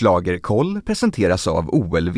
[0.00, 2.16] Schlagerkoll presenteras av OLV.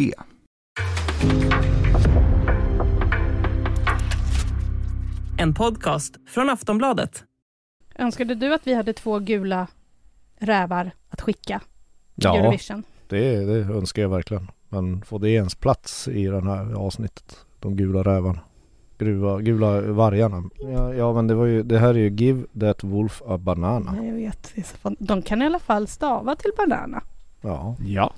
[5.39, 7.25] En podcast från Aftonbladet.
[7.99, 9.67] Önskade du att vi hade två gula
[10.39, 12.83] rävar att skicka till Ja, Eurovision?
[13.09, 14.51] det, det önskar jag verkligen.
[14.69, 17.37] Men får det ens plats i det här avsnittet?
[17.61, 18.41] De gula rävarna.
[18.99, 20.51] Gruva, gula vargarna.
[20.59, 23.93] Ja, ja men det var ju, det här är ju Give That Wolf a Banana.
[23.93, 24.53] Nej, jag vet.
[24.55, 27.03] det är så fan- De kan i alla fall stava till banana.
[27.41, 27.77] Ja.
[27.87, 28.13] Ja.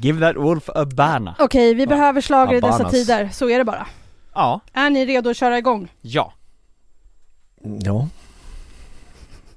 [0.00, 1.36] Give that wolf a banana.
[1.38, 3.28] Okej, vi behöver slager i dessa tider.
[3.32, 3.86] Så är det bara.
[4.34, 4.60] Ja.
[4.72, 5.92] Är ni redo att köra igång?
[6.00, 6.32] Ja.
[7.62, 8.08] Ja.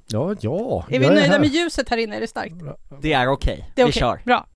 [0.06, 0.84] Ja, ja.
[0.90, 1.38] Är vi jag nöjda här.
[1.40, 2.16] med ljuset här inne?
[2.16, 2.54] Är det starkt?
[3.00, 3.70] Det är okej.
[3.74, 4.00] Det är Vi okej.
[4.00, 4.20] kör.
[4.24, 4.46] Bra.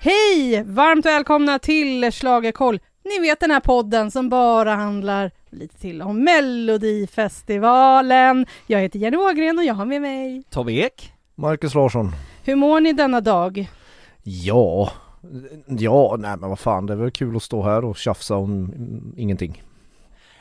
[0.00, 0.62] Hej!
[0.66, 2.80] Varmt välkomna till Schlagerkoll.
[3.04, 8.46] Ni vet den här podden som bara handlar lite till om Melodifestivalen.
[8.66, 10.42] Jag heter Jenny Ågren och jag har med mig.
[10.50, 11.12] Tobbe Ek.
[11.34, 12.12] Marcus Larsson.
[12.44, 13.70] Hur mår ni denna dag?
[14.22, 14.90] Ja.
[15.66, 18.72] Ja, nej men vad fan det är väl kul att stå här och tjafsa om
[19.16, 19.62] ingenting.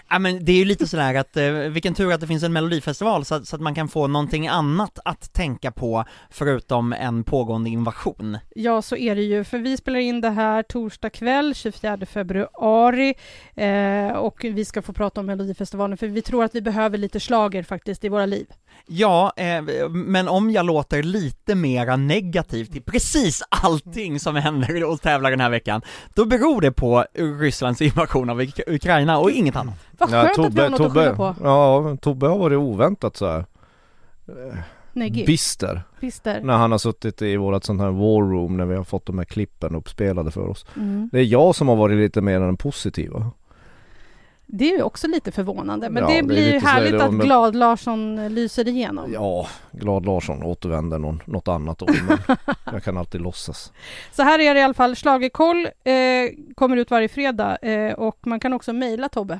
[0.10, 2.54] Ja men det är ju lite sådär att, eh, vilken tur att det finns en
[2.54, 7.24] melodifestival så, att- så att man kan få någonting annat att tänka på förutom en
[7.24, 8.38] pågående invasion.
[8.56, 13.14] Ja, så är det ju, för vi spelar in det här torsdag kväll, 24 februari,
[13.56, 17.20] eh, och vi ska få prata om Melodifestivalen, för vi tror att vi behöver lite
[17.20, 18.48] slager faktiskt i våra liv.
[18.86, 25.02] Ja, eh, men om jag låter lite mera negativ till precis allting som händer och
[25.02, 25.82] tävlar den här veckan,
[26.14, 27.06] då beror det på
[27.40, 29.76] Rysslands invasion av Uk- Ukraina och inget annat.
[29.98, 31.36] Vad skönt att vi har något att skylla på.
[31.44, 33.46] Ja, Tobbe har varit oväntat så här.
[34.94, 35.26] Neggig.
[35.26, 35.84] bister.
[36.02, 36.42] Bister.
[36.44, 39.18] När han har suttit i vårat sånt här war room när vi har fått de
[39.18, 40.66] här klippen uppspelade för oss.
[40.76, 41.10] Mm.
[41.12, 43.32] Det är jag som har varit lite mer än den positiva.
[44.56, 47.56] Det är ju också lite förvånande, men Ja, det det blir härligt att men- Glad
[47.56, 49.14] Larsson lyser igenom.
[49.14, 52.18] Ja, Glad Larsson återvänder någon, något annat år men
[52.72, 53.72] jag kan alltid låtsas.
[54.12, 55.94] Så här är det i alla fall, Schlagerkoll eh,
[56.56, 59.40] kommer ut varje fredag eh, och man kan också mejla Tobbe.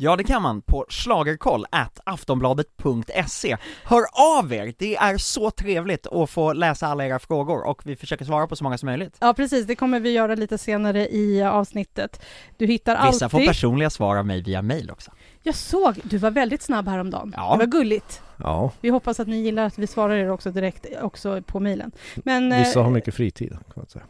[0.00, 4.02] Ja det kan man på slagerkoll at aftonbladet.se Hör
[4.38, 8.24] av er, det är så trevligt att få läsa alla era frågor och vi försöker
[8.24, 9.16] svara på så många som möjligt.
[9.18, 12.22] Ja precis, det kommer vi göra lite senare i eh, avsnittet.
[12.56, 13.30] Du hittar Vissa alltid...
[13.30, 15.10] får personliga svar av mig via mail också.
[15.42, 17.34] Jag såg, du var väldigt snabb häromdagen.
[17.36, 17.52] Ja.
[17.52, 18.22] Det var gulligt.
[18.36, 21.92] Ja, Vi hoppas att ni gillar att vi svarar er också direkt också på mejlen.
[22.16, 24.04] Men vissa eh, har mycket fritid kan man säga.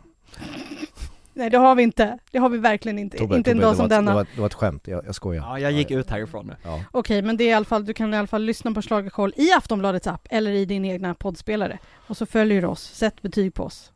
[1.39, 2.19] Nej, det har vi inte.
[2.31, 3.19] Det har vi verkligen inte.
[3.19, 4.11] Tobbe, inte en Tobbe, dag det, som var ett, denna.
[4.11, 5.43] det, var ett, det var ett skämt, jag, jag skojar.
[5.43, 6.57] Ja, jag gick ut härifrån nu.
[6.65, 6.81] Ja.
[6.91, 9.33] Okej, men det är i alla fall, du kan i alla fall lyssna på Schlagerkoll
[9.37, 11.79] i Aftonbladets app eller i din egna poddspelare.
[12.09, 13.93] Och så följer du oss, sätt betyg på oss.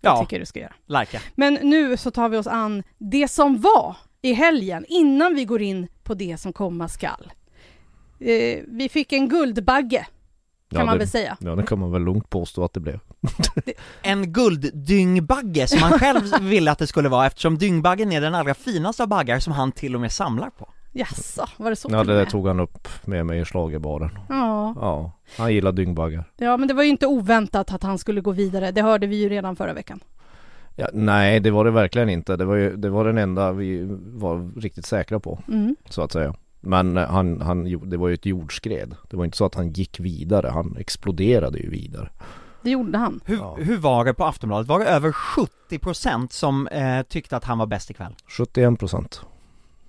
[0.00, 0.74] Det Ja, tycker jag du ska göra.
[0.86, 1.20] lika.
[1.34, 5.62] Men nu så tar vi oss an det som var i helgen innan vi går
[5.62, 7.32] in på det som komma skall.
[8.20, 10.06] Eh, vi fick en Guldbagge,
[10.70, 11.36] kan Ja, man det, väl säga.
[11.40, 13.00] Ja, det kan man väl lugnt påstå att det blev.
[14.02, 18.54] En gulddyngbagge som han själv ville att det skulle vara eftersom dyngbaggen är den allra
[18.54, 20.68] finaste av baggar som han till och med samlar på.
[20.92, 24.18] Jaså, var det så Ja, det där tog han upp med mig i schlagerbaren.
[24.28, 24.74] Ja.
[24.80, 26.24] Ja, han gillar dyngbaggar.
[26.36, 28.70] ja, men det var ju inte oväntat att han skulle gå vidare.
[28.70, 30.00] Det hörde vi ju redan förra veckan.
[30.76, 32.36] Ja, nej, det var det verkligen inte.
[32.36, 35.76] Det var ju det var den enda vi var riktigt säkra på, Mm.
[35.88, 36.34] så att säga.
[36.60, 38.96] Men han, han, det var ju ett jordskred.
[39.10, 42.10] Det var inte så att han gick vidare, han exploderade ju vidare.
[42.62, 43.20] Det gjorde han.
[43.24, 43.56] Hur, Ja.
[43.60, 44.66] hur var det på Aftonbladet?
[44.68, 48.14] Var det över 70% som eh, tyckte att han var bäst ikväll?
[48.28, 49.20] 71 procent.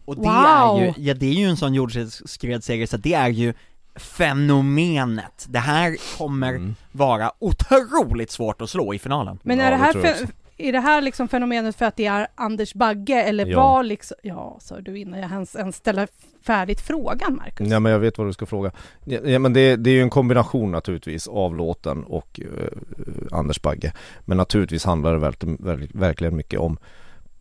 [0.05, 0.29] Och det Wow.
[0.29, 3.53] är ju, ja det är ju en sån jordskredsseger så det är ju
[3.95, 5.45] fenomenet.
[5.49, 6.75] Det här kommer Mm.
[6.91, 9.39] vara otroligt svårt att slå i finalen.
[9.43, 10.25] Men Ja, är det det här, också.
[10.67, 13.57] Är det här liksom fenomenet för att det är Anders Bagge eller Ja.
[13.59, 14.17] var liksom...
[14.23, 16.07] Ja, sa du innan jag ens, ens ställer
[16.45, 17.67] färdigt frågan, Marcus.
[17.69, 18.71] Ja men jag vet vad du ska fråga.
[19.05, 23.93] Ja, men det, det är ju en kombination naturligtvis av låten och eh, Anders Bagge.
[24.25, 26.77] Men naturligtvis handlar det verk- verkligen mycket om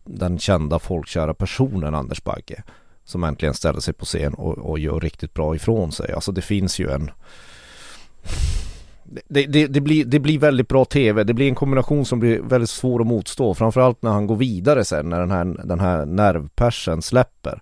[0.03, 2.63] den kända folkkära personen Anders Bagge.
[3.03, 6.13] Som äntligen ställer sig på scen och, och gör riktigt bra ifrån sig.
[6.13, 7.11] Alltså det finns ju en
[9.29, 12.39] det, det, det, blir, det blir väldigt bra tv, det blir en kombination som blir
[12.39, 16.05] väldigt svår att motstå Framförallt när han går vidare sen när den här, den här
[16.05, 17.61] nervpersen släpper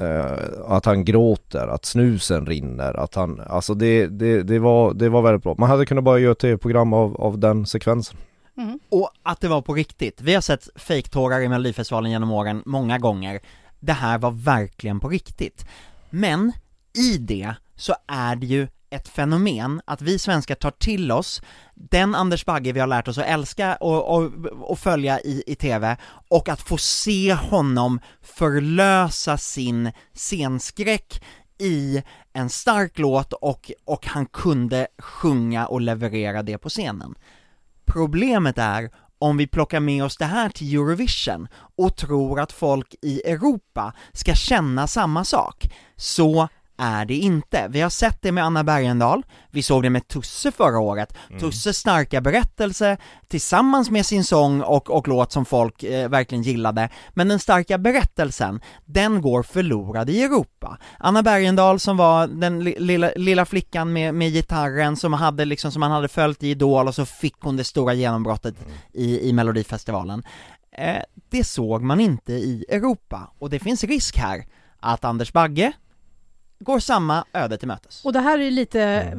[0.00, 5.08] Eh, att han gråter, att snusen rinner, att han, alltså det, det, det, var, det
[5.08, 5.54] var väldigt bra.
[5.58, 8.16] Man hade kunnat bara göra ett tv-program av, av den sekvensen.
[8.56, 8.78] Mm.
[8.88, 10.20] Och att det var på riktigt.
[10.20, 13.40] Vi har sett fejktårar i Melodifestivalen genom åren många gånger.
[13.80, 15.66] Det här var verkligen på riktigt.
[16.10, 16.52] Men
[16.98, 21.42] i det så är det ju ett fenomen att vi svenskar tar till oss
[21.74, 25.54] den Anders Bagge vi har lärt oss att älska och, och, och följa i, i
[25.54, 25.96] TV
[26.28, 31.22] och att få se honom förlösa sin scenskräck
[31.58, 32.02] i
[32.32, 37.14] en stark låt och, och han kunde sjunga och leverera det på scenen.
[37.84, 42.94] Problemet är om vi plockar med oss det här till Eurovision och tror att folk
[43.02, 46.48] i Europa ska känna samma sak, så
[46.80, 47.66] är det inte.
[47.70, 51.40] Vi har sett det med Anna Bergendahl, vi såg det med Tusse förra året, Mm.
[51.40, 52.96] Tusses starka berättelse
[53.28, 57.78] tillsammans med sin sång och, och låt som folk eh, verkligen gillade, men den starka
[57.78, 60.78] berättelsen, den går förlorad i Europa.
[60.98, 65.72] Anna Bergendahl som var den li- lilla, lilla flickan med, med gitarren som hade liksom,
[65.72, 68.54] som man hade följt i Idol och så fick hon det stora genombrottet
[68.92, 70.22] i, i Melodifestivalen.
[70.76, 74.44] Eh, det såg man inte i Europa, och det finns risk här
[74.80, 75.72] att Anders Bagge
[76.60, 78.04] går samma öde till mötes.
[78.04, 79.18] Och det här är lite eh,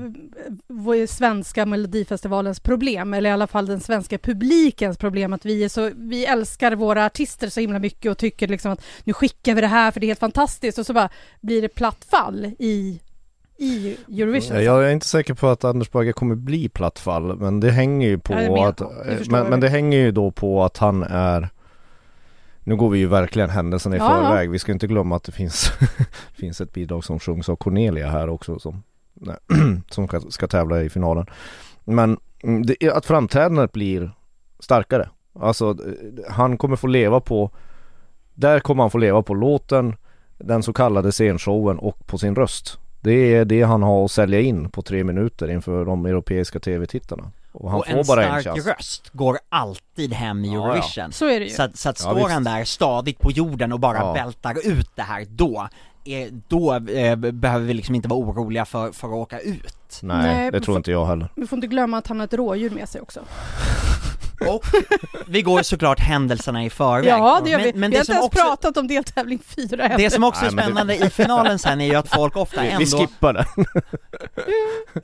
[0.68, 5.70] vår svenska melodifestivalens problem, eller i alla fall den svenska publikens problem, att vi är
[5.70, 9.62] så, vi älskar våra artister så himla mycket och tycker liksom att nu skickar vi
[9.62, 11.10] det här för det är helt fantastiskt och så bara
[11.42, 13.02] blir det platt fall i,
[13.58, 14.64] i Eurovision.
[14.64, 18.20] Jag är inte säker på att Anders Bagge kommer bli plattfall, men det hänger ju
[18.20, 18.82] på att,
[19.18, 21.50] förstår men, men det hänger ju då på att han är
[22.64, 24.52] nu går vi ju verkligen händelserna i Ja, förväg.
[24.52, 25.72] Vi ska inte glömma att det finns,
[26.34, 29.38] finns ett bidrag som sjungs av Cornelia här också som, nej,
[29.90, 31.26] som ska, ska tävla i finalen.
[31.84, 32.18] Men
[32.66, 34.12] det, att framträdandet blir
[34.60, 35.10] starkare.
[35.40, 35.78] Alltså
[36.30, 37.52] han kommer få leva på,
[38.34, 39.96] där kommer han få leva på låten,
[40.38, 42.78] den så kallade scenshowen och på sin röst.
[43.02, 47.32] Det är det han har att sälja in på tre minuter inför de europeiska tv-tittarna.
[47.54, 50.66] Och han och får en bara en stark röst går alltid hem i Ja, ja.
[50.74, 51.12] Eurovision.
[51.12, 51.52] Så är det ju.
[51.52, 52.30] Så att, så att Ja, står visst.
[52.30, 54.14] han där stadigt på jorden och bara Ja.
[54.14, 55.68] vältar ut det här, då,
[56.06, 60.00] är, då eh, behöver vi liksom inte vara oroliga för, för att åka ut.
[60.02, 61.30] Nej, Nej, det tror inte jag heller.
[61.36, 63.20] Vi får inte glömma att han har ett rådjur med sig också.
[64.48, 64.66] Och
[65.28, 67.10] vi går såklart händelserna i förväg.
[67.10, 67.74] Ja, det gör men, vi.
[67.74, 69.98] Men vi det har inte som ens också, pratat om deltävling fyra än.
[69.98, 72.38] det som också är Nej, men det- spännande i finalen sen är ju att folk
[72.38, 73.48] ofta Vi, ändå vi skippar.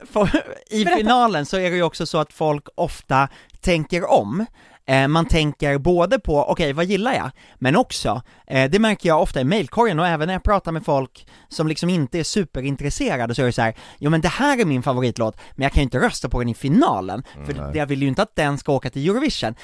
[0.11, 3.27] För, I finalen så är det ju också så att folk ofta
[3.61, 4.45] tänker om.
[4.89, 7.31] Eh, man tänker både på, okej vad gillar jag?
[7.55, 10.85] Men också, eh, det märker jag ofta i mailkorgen och även när jag pratar med
[10.85, 14.61] folk som liksom inte är superintresserade så är det så här, jo men det här
[14.61, 17.77] är min favoritlåt, men jag kan ju inte rösta på den i finalen, för nej.
[17.77, 19.55] jag vill ju inte att den ska åka till Eurovision.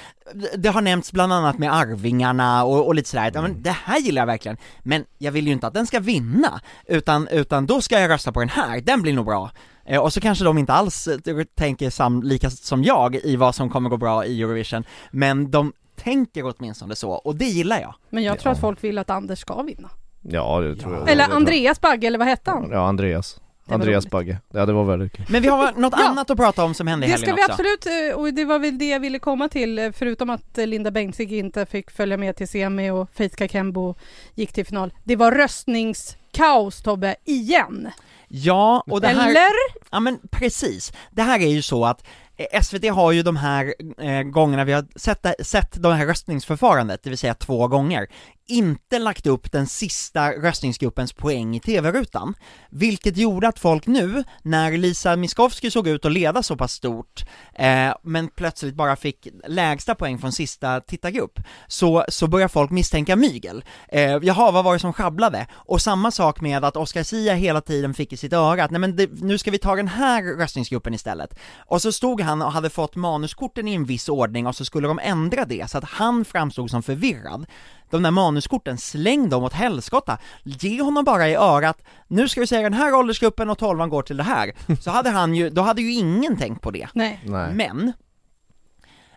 [0.57, 3.99] Det har nämnts bland annat med Arvingarna och, och lite sådär, ja men det här
[3.99, 7.81] gillar jag verkligen, men jag vill ju inte att den ska vinna, utan, utan då
[7.81, 9.51] ska jag rösta på den här, den blir nog bra.
[9.85, 13.55] Eh, Och så kanske de inte alls eh, tänker sam, lika som jag i vad
[13.55, 17.95] som kommer gå bra i Eurovision, men de tänker åtminstone så, och det gillar jag.
[18.09, 18.53] Men jag tror Ja.
[18.53, 19.89] att folk vill att Anders ska vinna.
[20.21, 21.09] Ja, det tror jag.
[21.09, 21.33] Eller det.
[21.33, 22.69] Andreas Bagge, eller vad hette han?
[22.71, 23.39] Ja, Andreas.
[23.67, 24.11] Andreas roligt.
[24.11, 24.37] Bagge.
[24.53, 25.25] Ja, det var väldigt kul.
[25.29, 26.07] Men vi har något Ja.
[26.09, 27.51] annat att prata om som hände i Det helgen ska vi också.
[27.51, 31.29] absolut, eh, och det var väl det jag ville komma till, förutom att Linda Bengtzing
[31.29, 33.95] inte fick följa med till semi och Faith Kakembo
[34.35, 34.93] gick till final.
[35.03, 37.89] Det var röstningskaos Tobbe, igen!
[38.35, 39.29] Ja, och det här...
[39.29, 39.51] Eller?
[39.91, 42.03] Ja men precis, det här är ju så att
[42.37, 47.03] eh, SVT har ju de här eh, gångerna vi har sett, sett det här röstningsförfarandet,
[47.03, 48.07] det vill säga två gånger,
[48.47, 52.33] inte lagt upp den sista röstningsgruppens poäng i TV-rutan,
[52.69, 57.25] vilket gjorde att folk nu, när Lisa Miskovsky såg ut att leda så pass stort,
[57.53, 63.15] eh, men plötsligt bara fick lägsta poäng från sista tittargrupp, så, så börjar folk misstänka
[63.15, 63.63] mygel.
[63.87, 65.47] Eh, jaha, vad var det som sjabblade?
[65.53, 68.79] Och samma sak med att Oscar Sia hela tiden fick i sitt öra att nej
[68.79, 71.39] men det, nu ska vi ta den här röstningsgruppen istället.
[71.57, 74.87] Och så stod han och hade fått manuskorten i en viss ordning och så skulle
[74.87, 77.45] de ändra det så att han framstod som förvirrad.
[77.93, 82.47] De där manuskorten, släng dem åt helskotta, ge honom bara i örat, nu ska vi
[82.47, 84.53] säga den här åldersgruppen och tolvan går till det här.
[84.81, 86.87] Så hade han ju, då hade ju ingen tänkt på det.
[86.93, 87.19] Nej.
[87.25, 87.53] Nej.
[87.53, 87.93] Men,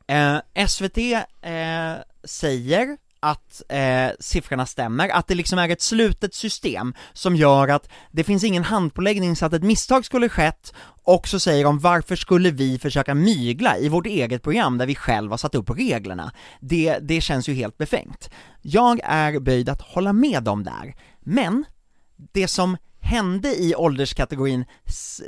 [0.06, 0.99] eh, SVT
[1.42, 2.97] eh, säger
[3.30, 8.25] att eh, siffrorna stämmer, att det liksom är ett slutet system som gör att det
[8.25, 12.50] finns ingen handpåläggning så att ett misstag skulle skett och så säger de varför skulle
[12.50, 16.33] vi försöka mygla i vårt eget program där vi själva har satt upp reglerna?
[16.61, 18.30] Det, det känns ju helt befängt.
[18.62, 21.64] Jag är böjd att hålla med dem där, men
[22.33, 24.64] det som hände i ålderskategorin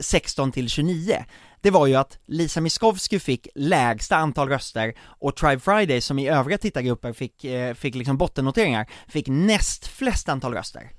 [0.01, 1.25] 16 till 29,
[1.61, 6.29] det var ju att Lisa Miskovsky fick lägsta antal röster och Tribe Friday som i
[6.29, 10.91] övriga tittargrupper fick, eh, fick liksom bottennoteringar, fick näst flest antal röster.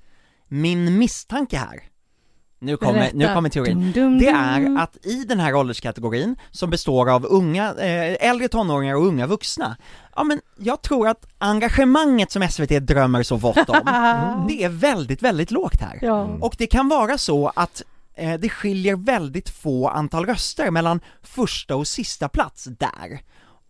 [0.48, 1.82] Min misstanke här,
[2.62, 6.70] nu kommer, nu kommer teorin, Dum, dum, det är att i den här ålderskategorin, som
[6.70, 9.76] består av unga, eh, äldre tonåringar och unga vuxna,
[10.16, 13.80] ja men jag tror att engagemanget som SVT drömmer så vått om,
[14.48, 15.98] det är väldigt, väldigt lågt här.
[16.02, 16.22] Ja.
[16.40, 17.82] Och det kan vara så att
[18.20, 23.20] Eh, det skiljer väldigt få antal röster mellan första och sista plats där.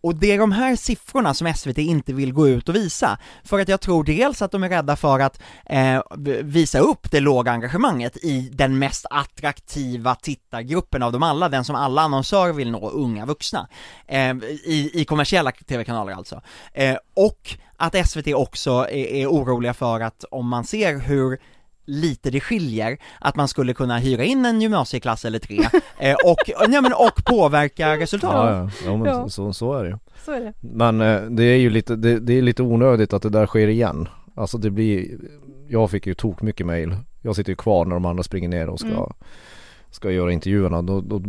[0.02, 3.60] Och det är de här siffrorna som SVT inte vill gå ut och visa, för
[3.60, 6.02] att jag tror dels att de är rädda för att eh,
[6.42, 11.76] visa upp det låga engagemanget i den mest attraktiva tittargruppen av dem alla, den som
[11.76, 13.68] alla annonsörer vill nå, unga vuxna,
[14.06, 16.40] eh, i, i kommersiella tv-kanaler alltså.
[16.72, 21.38] Eh, och att SVT också är, är oroliga för att om man ser hur
[21.90, 25.58] lite det skiljer, att man skulle kunna hyra in en gymnasieklass eller tre,
[25.98, 28.36] eh, och, ja, men, och påverka resultatet.
[28.36, 29.28] Ja, ja, ja men Ja.
[29.28, 29.96] Så, så är det ju.
[30.24, 30.52] Så är det.
[30.60, 33.68] Men eh, det är ju lite, det, det är lite onödigt att det där sker
[33.68, 34.08] igen.
[34.34, 35.18] Alltså det blir,
[35.68, 36.96] jag fick ju tok mycket mail.
[37.22, 39.12] Jag sitter ju kvar när de andra springer ner och ska, Mm.
[39.90, 40.82] ska göra intervjuerna.
[40.82, 41.22] Då, då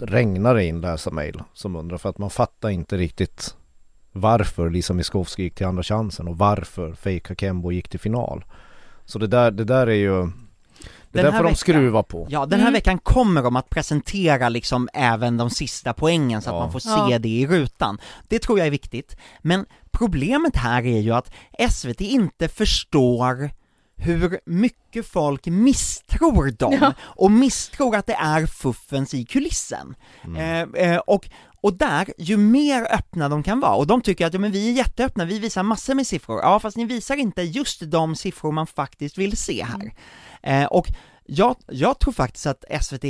[0.00, 3.56] regnar det in läsarmail som undrar för att man fattar inte riktigt
[4.12, 8.44] varför Lisa Miskovsky gick till andra chansen och varför Fake Hakembo gick till final.
[9.10, 10.30] Så det där, det där är ju, det
[11.10, 12.26] Den där får de veckan- skruva på.
[12.30, 12.72] Ja, den här Mm.
[12.72, 16.60] veckan kommer de att presentera liksom även de sista poängen så att Ja.
[16.60, 17.18] man får se Ja.
[17.18, 17.98] det i rutan.
[18.28, 21.30] Det tror jag är viktigt, men problemet här är ju att
[21.70, 23.50] SVT inte förstår
[23.96, 26.92] hur mycket folk misstror dem, Ja.
[27.00, 29.94] och misstror att det är fuffens i kulissen.
[30.36, 31.28] Eh, eh, och,
[31.60, 34.68] och där, ju mer öppna de kan vara, och de tycker att ja, men vi
[34.68, 38.52] är jätteöppna, vi visar massor med siffror, ja fast ni visar inte just de siffror
[38.52, 39.92] man faktiskt vill se här.
[40.42, 40.86] Eh, och
[41.26, 43.04] jag, jag tror faktiskt att SVT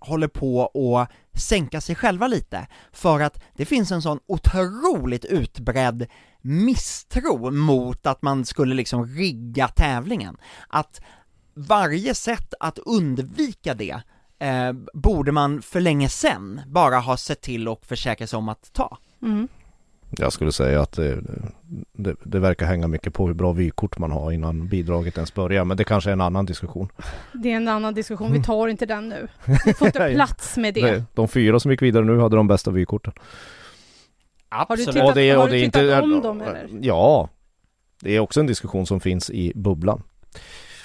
[0.00, 6.06] håller på att sänka sig själva lite, för att det finns en sån otroligt utbredd
[6.42, 10.36] misstro mot att man skulle liksom rigga tävlingen.
[10.68, 11.00] Att
[11.54, 14.02] varje sätt att undvika det
[14.40, 18.72] eh, borde man för länge sen bara ha sett till och försäkra sig om att
[18.72, 18.98] ta.
[19.22, 19.48] Mm.
[20.18, 21.22] Jag skulle säga att det,
[21.92, 25.64] det, det verkar hänga mycket på hur bra vykort man har innan bidraget ens börjar.
[25.64, 26.88] Men det kanske är en annan diskussion.
[27.32, 29.28] Det är en annan diskussion, vi tar inte den nu.
[29.66, 30.80] Vi får inte plats med det.
[30.80, 33.12] Det, de fyra som gick vidare nu hade de bästa vykorten.
[34.48, 34.94] Har du Absolut.
[34.94, 36.68] tittat- har du tittat om dem, eller?
[36.80, 37.28] Ja.
[38.02, 40.02] Det är också en diskussion som finns i bubblan.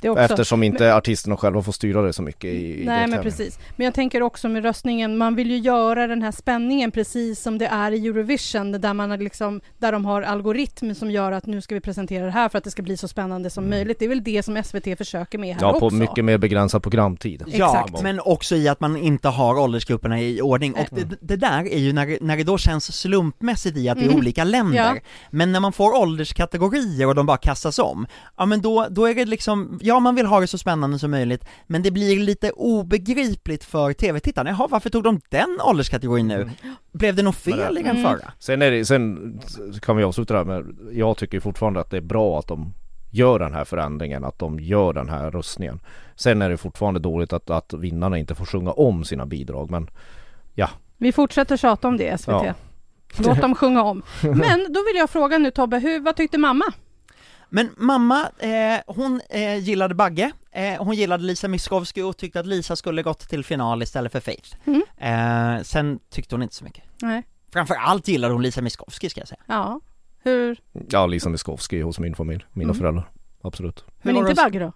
[0.04, 0.20] Också.
[0.24, 3.60] Eftersom inte artisterna själva får styra det så mycket i, i Nej men precis.
[3.76, 7.58] Men jag tänker också med röstningen, man vill ju göra den här spänningen precis som
[7.58, 11.46] det är i Eurovision där man har liksom, där de har algoritm som gör att
[11.46, 14.00] nu ska vi presentera det här för att det ska bli så spännande som möjligt.
[14.00, 15.74] Det är väl det som SVT försöker med här Mm.
[15.74, 15.96] Ja, på också.
[15.98, 17.44] mycket mer begränsad programtid.
[17.48, 18.04] Ja, Exakt.
[18.04, 21.80] men också i att man inte har åldersgrupperna i ordning, och det, det där är
[21.80, 24.18] ju när, när det då känns slumpmässigt i att det är Mm.
[24.18, 24.96] olika länder, Ja.
[25.30, 29.16] men när man får ålderskategorier och de bara kastas om, ja men då, då är
[29.16, 32.52] det liksom, ja man vill ha det så spännande som möjligt, men det blir lite
[32.52, 36.50] obegripligt för tv-tittarna, jaha varför tog de den ålderskategorin nu?
[36.92, 38.04] Blev det något fel i den Mm.
[38.04, 38.32] förra?
[38.40, 39.40] Sen, är det, sen
[39.82, 42.74] kan vi avsluta det här med, jag tycker fortfarande att det är bra att de
[43.12, 45.80] gör den här förändringen, att de gör den här röstningen.
[46.16, 49.90] Sen är det fortfarande dåligt att, att vinnarna inte får sjunga om sina bidrag, men
[50.98, 52.28] Vi fortsätter tjata om det SVT.
[52.28, 52.54] Ja.
[53.18, 54.04] Låt dem sjunga om.
[54.22, 56.66] Men då vill jag fråga nu Tobbe, hur, vad tyckte mamma?
[57.56, 62.46] Men mamma, eh, hon eh, gillade Bagge, eh, hon gillade Lisa Miskovsky och tyckte att
[62.46, 64.56] Lisa skulle gått till final istället för Faith.
[64.66, 64.82] Mm.
[65.58, 66.84] Eh, sen tyckte hon inte så mycket.
[67.02, 67.24] Nej.
[67.54, 69.42] Framför allt gillade hon Lisa Miskovsky ska jag säga.
[69.48, 69.80] Ja.
[70.24, 70.60] Hur?
[70.90, 72.80] ja, Lisa Miskovsky hos min familj, mina Mm.
[72.80, 73.10] föräldrar.
[73.42, 73.86] Absolut.
[74.02, 74.72] Hur Men inte Bagge då?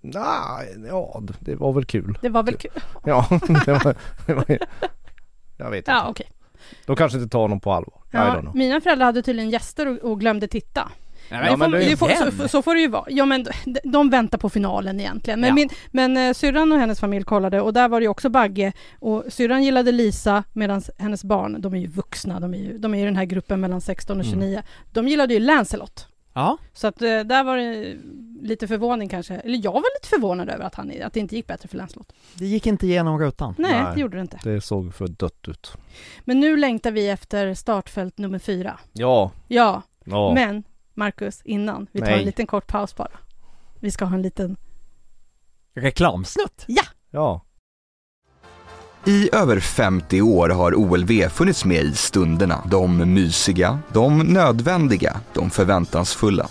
[0.00, 2.18] Nej, ja, det- var väl kul.
[2.22, 2.70] Det var väl kul?
[3.04, 3.26] Ja,
[3.66, 3.94] det var,
[4.26, 4.58] det var,
[5.56, 5.90] jag vet inte.
[5.90, 6.30] Ja, okej.
[6.86, 8.02] De kanske inte tar honom på allvar.
[8.10, 10.88] Ja, mina föräldrar hade tydligen gäster och, och glömde titta.
[11.30, 13.04] Ja, men får, får, så, så får det ju vara.
[13.08, 13.46] Ja men
[13.84, 15.40] de, väntar på finalen egentligen.
[15.40, 15.54] Men, Ja.
[15.54, 18.72] min, men eh, syrran och hennes familj kollade och där var det ju också Bagge
[18.98, 22.94] och syrran gillade Lisa medan hennes barn, de är ju vuxna, de är ju, de
[22.94, 24.40] är i den här gruppen mellan 16 och Mm.
[24.40, 24.62] 29.
[24.92, 26.06] De gillade ju Lancelot.
[26.32, 27.94] Ja, Så att eh, där var det
[28.42, 29.34] lite förvåning kanske.
[29.34, 32.12] Eller jag var lite förvånad över att, han, att det inte gick bättre för Lancelot.
[32.34, 33.54] det gick inte igenom rutan.
[33.58, 33.94] Nej, Nej.
[33.94, 34.38] det gjorde det inte.
[34.44, 35.72] Det såg för dött ut.
[36.24, 38.78] Men nu längtar vi efter startfält nummer fyra.
[38.92, 40.32] Ja, Ja, ja.
[40.34, 40.62] men
[41.00, 42.18] Marcus, innan, vi tar Nej.
[42.18, 43.18] en liten kort paus bara.
[43.80, 44.56] Vi ska ha en liten...
[45.74, 46.64] Reklamsnutt.
[47.10, 47.44] ja.
[49.06, 52.64] I över 50 år har OLV funnits med i stunderna.
[52.66, 56.48] De mysiga, de nödvändiga, de förväntansfulla.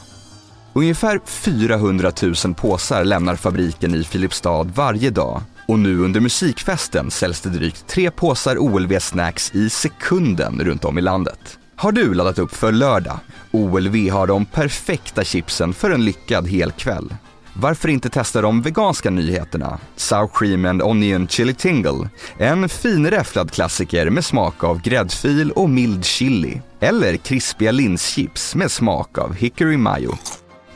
[0.74, 2.12] Ungefär 400
[2.46, 7.88] 000 påsar lämnar fabriken i Filipstad varje dag och nu under musikfesten säljs det drygt
[7.88, 11.59] tre påsar OLV Snacks i sekunden runt om i landet.
[11.80, 13.20] Har du laddat upp för lördag?
[13.52, 17.16] OLV har de perfekta chipsen för en lyckad helkväll.
[17.54, 19.80] Varför inte testa de veganska nyheterna?
[19.96, 22.10] Sour Cream and Onion Chili Tingle.
[22.38, 26.62] En finräfflad klassiker med smak av gräddfil och mild chili.
[26.80, 30.18] Eller krispiga linschips med smak av hickory mayo.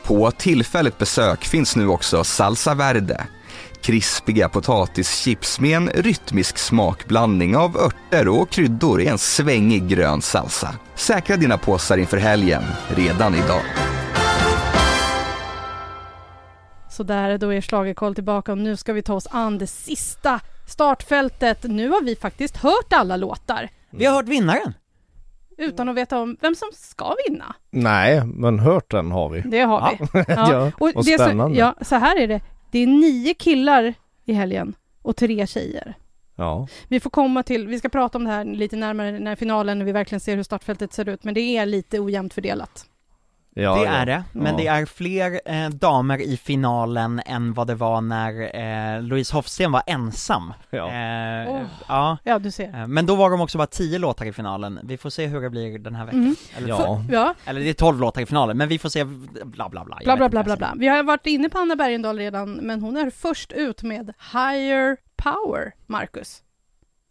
[0.02, 3.26] På tillfälligt besök finns nu också Salsa Verde.
[3.84, 10.74] Krispiga potatischips med en rytmisk smakblandning av örter och kryddor i en svängig grön salsa.
[10.94, 13.62] Säkra dina påsar inför helgen, redan idag.
[16.90, 20.40] Så där, då är schlagerkoll tillbaka och nu ska vi ta oss an det sista
[20.68, 21.62] startfältet.
[21.62, 24.74] Nu har vi faktiskt hört alla låtar Vi har hört vinnaren.
[25.58, 27.54] utan att veta om vem som ska vinna.
[27.70, 29.40] Nej, men hört den har vi.
[29.40, 30.24] Det har vi.
[30.28, 31.58] Ja, och det är så, spännande.
[31.58, 32.40] ja, så här är det.
[32.74, 35.94] Det är nio killar i helgen och tre tjejer.
[36.36, 36.68] Ja.
[36.88, 39.84] Vi får komma till, vi ska prata om det här lite närmare när finalen, när
[39.84, 42.86] vi verkligen ser hur startfältet ser ut, men det är lite ojämnt fördelat.
[43.56, 43.90] Ja det ja.
[43.90, 44.56] är det, men Ja.
[44.58, 48.56] det är fler eh, damer i finalen än vad det var när
[48.96, 50.52] eh, Louise Hofsten var ensam.
[50.70, 50.90] Ja.
[50.90, 51.60] Eh, Åh.
[51.88, 52.18] ja.
[52.24, 52.68] Ja, du ser.
[52.80, 55.40] Eh, Men då var de också bara tio låtar i finalen, vi får se hur
[55.40, 56.20] det blir den här veckan.
[56.20, 56.36] Mm.
[56.56, 57.04] Eller, Ja.
[57.10, 59.04] Ja, eller det är tolv låtar i finalen, men vi får se,
[59.44, 59.98] bla bla bla.
[60.04, 60.74] Bla bla bla bla bla.
[60.76, 64.96] Vi har varit inne på Anna Bergendahl redan, men hon är först ut med Higher
[65.16, 66.42] Power, Marcus.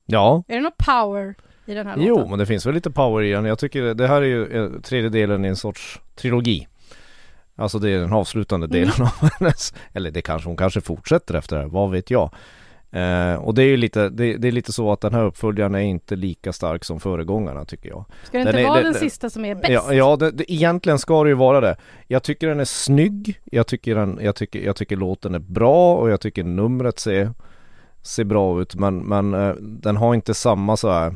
[0.06, 0.44] ja.
[0.48, 1.36] Är det något power
[1.66, 2.30] i den här Jo, låten?
[2.30, 3.46] men det finns väl lite power i den.
[3.46, 6.68] Jag tycker det här är ju eh, tredje delen i en sorts trilogi.
[7.56, 8.80] Alltså det är den avslutande Mm.
[8.80, 12.32] delen av hennes, eller det kanske hon kanske fortsätter efter det här, vad vet jag.
[12.92, 15.76] Eh, och det är ju lite, det, det är lite så att den här uppföljaren
[15.76, 18.06] är inte lika stark som föregångarna tycker jag.
[18.24, 19.70] Ska det inte Den är- vara det- den sista som är bäst?
[19.70, 21.76] Ja, ja det, det, egentligen ska det ju vara det.
[22.08, 25.96] Jag tycker den är snygg, jag tycker, den, jag tycker, jag tycker låten är bra
[25.96, 27.32] och jag tycker numret ser,
[28.02, 31.14] ser bra ut men, men eh, den har inte samma så här.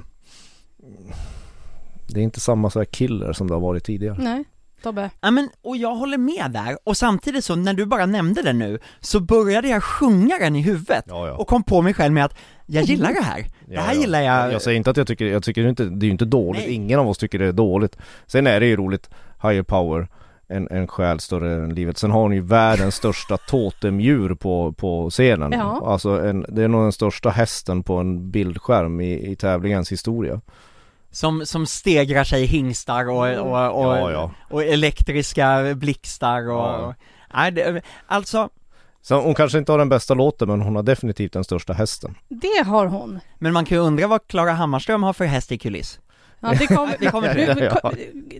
[2.07, 4.17] Det är inte samma så här killer som det har varit tidigare.
[4.19, 4.43] Nej,
[4.83, 5.09] Tobbe.
[5.21, 8.59] Ja men, och jag håller med där, och samtidigt så, när du bara nämnde den
[8.59, 11.33] nu, så började jag sjunga den i huvudet, Ja, ja.
[11.33, 13.99] och kom på mig själv med att jag gillar det här, det här ja.
[13.99, 16.25] gillar jag Jag säger inte att jag tycker, jag tycker inte, det är ju inte
[16.25, 16.73] dåligt, Nej.
[16.73, 17.97] ingen av oss tycker det är dåligt.
[18.25, 19.09] Sen är det ju roligt,
[19.41, 20.07] higher power,
[20.47, 21.97] en, en själ större än livet.
[21.97, 25.51] Sen har hon ju världens största totemdjur på, på scenen.
[25.51, 25.91] Ja.
[25.91, 30.41] Alltså en, det är nog den största hästen på en bildskärm i, i tävlingens historia.
[31.11, 34.31] Som, som stegrar sig hingstar och, och, och, Ja, ja.
[34.49, 36.93] och elektriska blixtar och, Ja.
[37.33, 38.49] nej, det, alltså,
[39.01, 42.15] Så hon kanske inte har den bästa låten men hon har definitivt den största hästen.
[42.29, 43.19] Det har hon.
[43.39, 45.99] men man kan ju undra vad Klara Hammarström har för häst i kuliss
[46.39, 46.95] Ja, det kommer...
[46.99, 47.91] Det kommer Du- Ja, ja.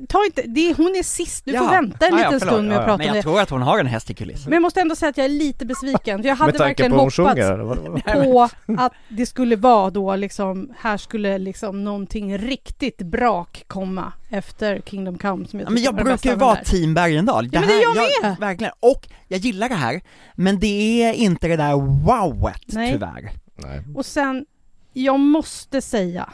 [0.10, 1.71] Ta inte, det, hon är sist, du får Ja.
[1.71, 2.53] vänta en Ja, liten förlåt.
[2.53, 2.86] stund med att ja.
[2.88, 3.21] prata Men om jag det.
[3.21, 5.25] tror att hon har en häst i kuliss Men jag måste ändå säga att jag
[5.25, 8.47] är lite besviken, för jag hade verkligen på hoppats sjunger på
[8.81, 15.17] att det skulle vara då liksom, här skulle liksom någonting riktigt brak komma efter Kingdom
[15.17, 17.81] Come som jag Ja, men jag brukar ju vara team Bergendahl Ja, men det är
[17.83, 18.38] jag jag, med.
[18.39, 20.01] Verkligen, och jag gillar det här,
[20.36, 21.73] men det är inte det där
[22.05, 22.91] wowet Nej.
[22.91, 23.81] tyvärr Nej.
[23.95, 24.45] Och sen,
[24.93, 26.29] jag måste säga,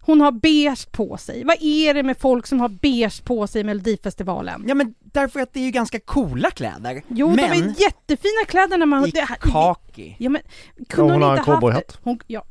[0.00, 1.44] hon har beige på sig.
[1.44, 4.64] Vad är det med folk som har beige på sig i Melodifestivalen?
[4.68, 8.44] Ja men därför att det är ju ganska coola kläder Jo, Men de är jättefina
[8.48, 9.06] kläder när man...
[9.06, 10.42] i det här- kaki Ja men,
[10.88, 11.60] kunde hon hon, har en inte haft...
[11.60, 11.98] cowboyhatt.
[12.02, 12.42] Hon, ja,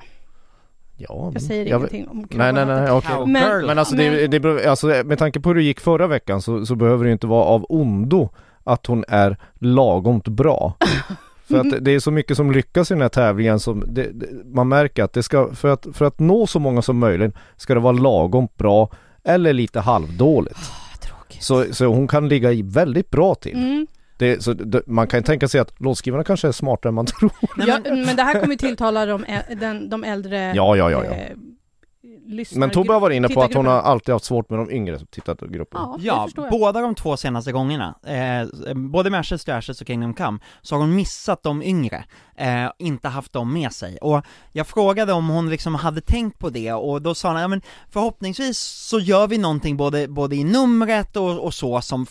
[1.02, 2.88] Ja, jag säger jag- ingenting om Nej nej nej.
[2.88, 3.26] Cowgirl.
[3.28, 6.42] Men- Men alltså, det, det, beror- alltså med tanke på hur det gick förra veckan
[6.42, 8.30] så, så behöver det inte vara av ondo
[8.64, 10.74] att hon är lagomt bra.
[11.50, 14.04] För att det- det är så mycket som lyckas i den här tävlingen som det,
[14.14, 17.36] det, man märker att det ska, för att, för att nå så många som möjligt
[17.58, 18.92] ska det vara lagom bra
[19.24, 20.60] eller lite halvdåligt.
[21.02, 21.44] Tråkigt.
[21.44, 23.54] Så, så hon kan ligga i väldigt bra till.
[23.58, 23.88] Mm.
[24.18, 27.32] Det, så det, man kan tänka sig att låtskrivarna kanske är smartare än man tror.
[27.68, 29.26] Ja, men- det här kommer ju tilltala de,
[29.60, 31.12] den, de äldre Ja, ja, ja, ja.
[32.28, 34.72] Lyssnar- Men Tobbe har varit inne på att hon har alltid haft svårt med de
[34.72, 35.84] yngre tittargrupperna.
[35.84, 36.52] Ja, det Ja, jag.
[36.52, 40.76] båda de två senaste gångerna, eh, både med Ashes to Ashes och Kingdom Come, så
[40.76, 42.04] har hon missat de yngre,
[42.38, 43.98] eh, inte haft dem med sig.
[43.98, 47.48] Och jag frågade om hon liksom hade tänkt på det, och då sa hon, ja
[47.48, 52.06] men förhoppningsvis så gör vi någonting både, både i numret och, och så som,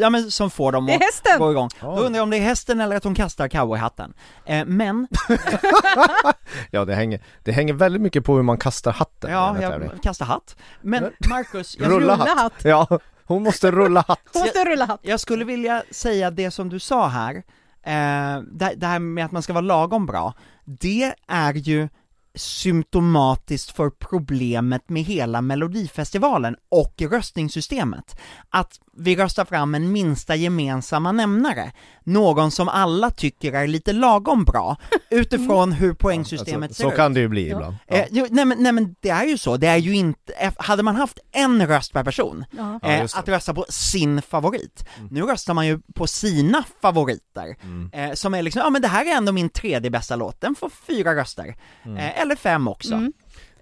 [0.00, 0.88] ja men som får dem
[1.34, 1.68] att gå igång.
[1.80, 4.14] Då undrar jag om det är hästen eller att hon kastar cowboyhatten.
[4.46, 5.08] Eh, men,
[6.70, 10.26] Ja det hänger, det hänger väldigt mycket på hur man kastar hatten ja, jag kastar
[10.26, 10.56] hatt.
[10.80, 12.38] Men Marcus, jag, Rulla Rulla hatt.
[12.38, 12.64] hatt.
[12.64, 14.20] Ja, hon måste rulla hatt.
[14.32, 15.00] Hon måste rulla hatt.
[15.02, 17.34] jag skulle vilja säga det som du sa här,
[17.82, 21.88] eh, det, det här med att man ska vara lagom bra, det är ju
[22.34, 28.16] symptomatiskt för problemet med hela melodifestivalen och röstningssystemet.
[28.50, 31.72] Att vi röstar fram en minsta gemensamma nämnare,
[32.04, 34.76] någon som alla tycker är lite lagom bra,
[35.10, 36.96] utifrån hur poängsystemet Alltså, ser så ut.
[36.96, 37.56] kan det ju bli Ja.
[37.56, 37.76] ibland.
[37.86, 40.52] Eh, jo, nej, men, nej men det är ju så, det är ju inte, eh,
[40.56, 42.78] hade man haft en röst per person, Ja.
[42.82, 44.88] Ja, eh, att rösta på sin favorit.
[44.98, 45.08] Mm.
[45.12, 47.90] Nu röstar man ju på sina favoriter, Mm.
[47.92, 50.54] eh, som är liksom, ja men det här är ändå min tredje bästa låt, den
[50.54, 52.12] får fyra röster, Mm.
[52.22, 52.94] Eller fem också.
[52.94, 53.12] Mm.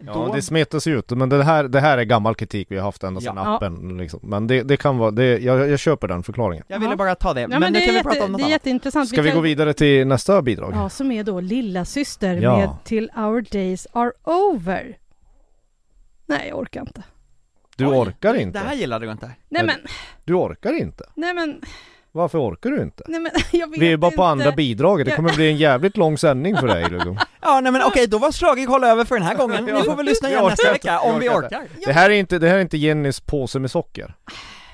[0.06, 2.76] Ja, Då- det smetas ju ut, men det här, det här är gammal kritik vi
[2.76, 3.56] har haft ända sedan Ja.
[3.56, 4.20] appen liksom.
[4.22, 6.64] Men det, det kan vara, det, jag, jag köper den förklaringen.
[6.68, 8.26] Jag ville bara ta det, Ja, men, men, nu det, kan är vi prata jätte,
[8.26, 8.50] om något det är annat.
[8.52, 9.08] jätteintressant.
[9.08, 10.72] Ska vi kan- gå vidare till nästa bidrag?
[10.74, 12.56] Ja, som är då Lilla Syster Ja.
[12.58, 14.96] med Till Our Days Are Over.
[16.26, 17.02] Nej, jag orkar inte.
[17.76, 18.58] Du Oj, orkar Det inte?
[18.58, 19.30] här gillade du inte?
[19.48, 19.76] Nej men,
[20.24, 21.04] Du orkar inte?
[21.14, 21.60] nej men,
[22.12, 23.04] Varför orkar du inte?
[23.08, 24.16] nej men, jag vet Vi är bara inte.
[24.16, 27.18] på andra bidraget, det kommer bli en jävligt lång sändning för dig liksom.
[27.40, 29.64] Ja, nej men okej, då var slaget håll över för den här gången.
[29.64, 31.68] Ni får väl lyssna igen nästa vecka, om vi orkar.
[31.86, 34.14] Det här är inte, det här är inte Jennys påse med socker.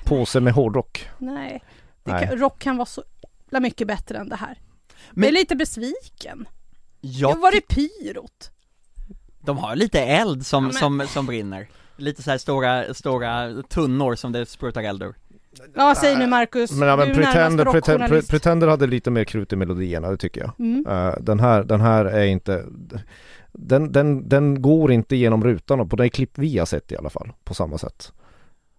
[0.05, 1.09] Påse med hårdrock.
[1.17, 1.63] Nej,
[2.03, 2.27] det Nej.
[2.27, 3.03] Kan, rock kan vara så
[3.51, 4.59] mycket bättre än det här.
[5.11, 6.47] Men- jag är lite besviken.
[7.01, 8.51] Jag Jag var det pyrot?
[9.39, 11.67] De har lite eld som, Ja, men- som, som brinner.
[11.97, 15.15] Lite så här stora, stora tunnor som det sprutar eld ur.
[15.75, 16.71] Ja, säg nu Marcus.
[16.71, 18.21] Men, ja, men Pretender, Pretender.
[18.21, 20.51] Pretender hade lite mer krut i melodierna, det tycker jag.
[20.59, 20.85] Mm.
[20.87, 22.65] Eh, den, här, den här är inte
[23.51, 27.09] den, den, den går inte genom rutan på det klipp vi har sett i alla
[27.09, 28.11] fall på samma sätt.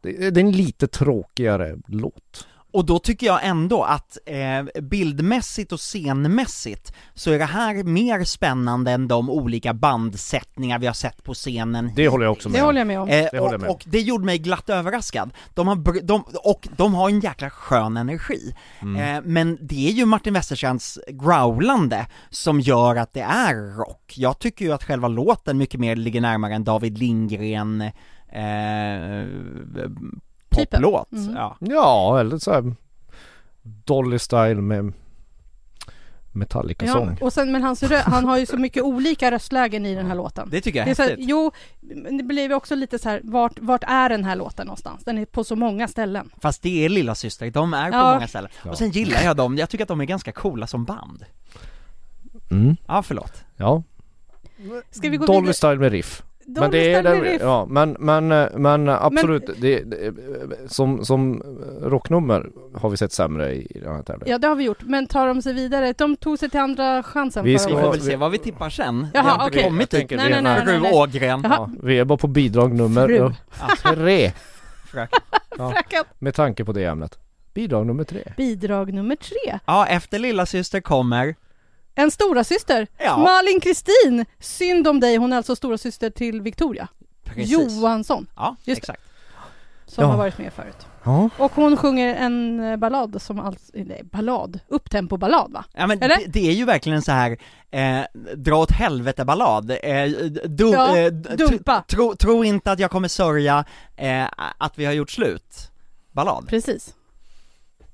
[0.00, 2.46] Det, det är en lite tråkigare låt.
[2.72, 8.24] Och då tycker jag ändå att eh, bildmässigt och scenmässigt så är det här mer
[8.24, 12.58] spännande än de olika bandsättningar vi har sett på scenen Det håller jag också med
[12.58, 12.66] Det om.
[12.66, 13.08] håller jag med om.
[13.08, 13.74] Eh, Det håller jag och, med om.
[13.74, 15.30] och det gjorde mig glatt överraskad.
[15.54, 18.54] De har, de, och de har en jäkla skön energi.
[18.82, 19.16] Mm.
[19.16, 24.12] Eh, men det är ju Martin Westerstrands growlande som gör att det är rock.
[24.16, 27.90] Jag tycker ju att själva låten mycket mer ligger närmare en David Lindgren eh,
[30.66, 31.12] poplåt.
[31.12, 31.34] Mm.
[31.36, 31.56] Ja.
[31.60, 32.74] Ja, eller så här
[33.62, 34.92] Dolly Style med
[36.32, 37.16] Metallica-sång.
[37.20, 40.06] Ja, och sen, men hans rö- han har ju så mycket olika röstlägen i den
[40.06, 40.48] här låten.
[40.50, 41.28] Det tycker jag Det är är så här, häftigt.
[41.28, 44.66] jo, men det blir ju också lite så här, vart, vart är den här låten
[44.66, 45.04] någonstans?
[45.04, 46.30] Den är på så många ställen.
[46.40, 47.50] Fast det är lilla syster.
[47.50, 48.14] de är på Ja.
[48.14, 48.50] många ställen.
[48.64, 48.70] Ja.
[48.70, 51.24] Och sen gillar jag dem, jag tycker att de är ganska coola som band.
[52.50, 52.76] Mm.
[52.86, 53.44] Ja, förlåt.
[53.56, 53.82] Ja,
[54.90, 55.54] Ska vi gå Dolly vidare?
[55.54, 56.22] Style med riff.
[56.60, 57.42] Men det är riff.
[57.42, 60.14] ja, men, men, eh, men absolut, det, det,
[60.68, 61.42] som, som
[61.82, 64.32] rocknummer har vi sett sämre i den här tävlingen.
[64.32, 64.82] Ja, det har vi gjort.
[64.82, 65.92] Men tar de sig vidare?
[65.92, 68.38] De tog sig till andra chansen Vi förra Vi ska- får väl se vad vi
[68.38, 69.06] tippar sen.
[69.14, 69.62] Jaha, Vi har okej.
[69.62, 70.10] kommit dit.
[70.10, 70.92] Nej, vi- nej, nej, Fru nej.
[70.92, 71.40] Ågren.
[71.44, 73.30] Ja, vi är bara på bidrag nummer Fru.
[73.94, 74.32] tre,
[74.86, 75.20] Fröken.
[75.58, 75.72] ja,
[76.18, 77.18] med tanke på det ämnet.
[77.54, 78.22] Bidrag nummer tre.
[78.36, 79.58] Bidrag nummer tre.
[79.66, 81.34] Ja, efter lilla syster kommer,
[81.98, 82.86] En stora syster.
[82.98, 84.24] ja, Malin Kristin.
[84.40, 85.16] Synd om dig.
[85.16, 86.88] Hon är alltså stora syster till Victoria
[87.24, 87.50] precis.
[87.50, 88.26] Johansson.
[88.36, 88.72] Ja, Just det.
[88.72, 89.02] exakt.
[89.86, 90.10] Som Ja.
[90.10, 90.86] har varit med förut.
[91.04, 95.64] Ja, Och hon sjunger en eh, ballad som alltså, nej, ballad, upptempo-ballad va?
[95.74, 96.16] Ja men Eller?
[96.16, 97.38] det, det är ju verkligen så här
[97.70, 98.00] eh,
[98.36, 100.04] dra åt helvete ballad, eh,
[100.44, 101.84] du, Ja, eh, d- dumpa.
[101.88, 103.64] tro, tro, tro inte att jag kommer sörja
[103.96, 104.26] eh,
[104.58, 105.70] att vi har gjort slut,
[106.12, 106.48] ballad.
[106.48, 106.94] Precis.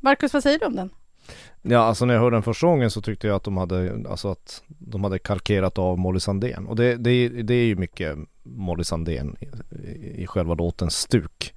[0.01, 0.91] Marcus, vad säger du om den?
[1.67, 4.31] Ja alltså när jag hörde den första gången så tyckte jag att de hade, alltså
[4.31, 6.67] att de hade kalkerat av Molly Sandén.
[6.67, 11.55] Och det, det, det är ju mycket Molly Sandén i, i, själva låtens stuk.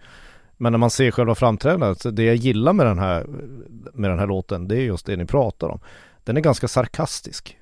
[0.57, 3.25] Men när man ser själva framträdandet, alltså det jag gillar med den här,
[3.93, 5.79] med den här låten, det är just det ni pratar om.
[6.23, 7.57] Den är ganska sarkastisk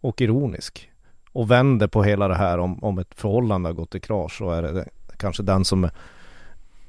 [0.00, 0.90] och ironisk.
[1.32, 4.50] Och vänder på hela det här om, om ett förhållande har gått i krasch så
[4.50, 5.88] är det kanske den som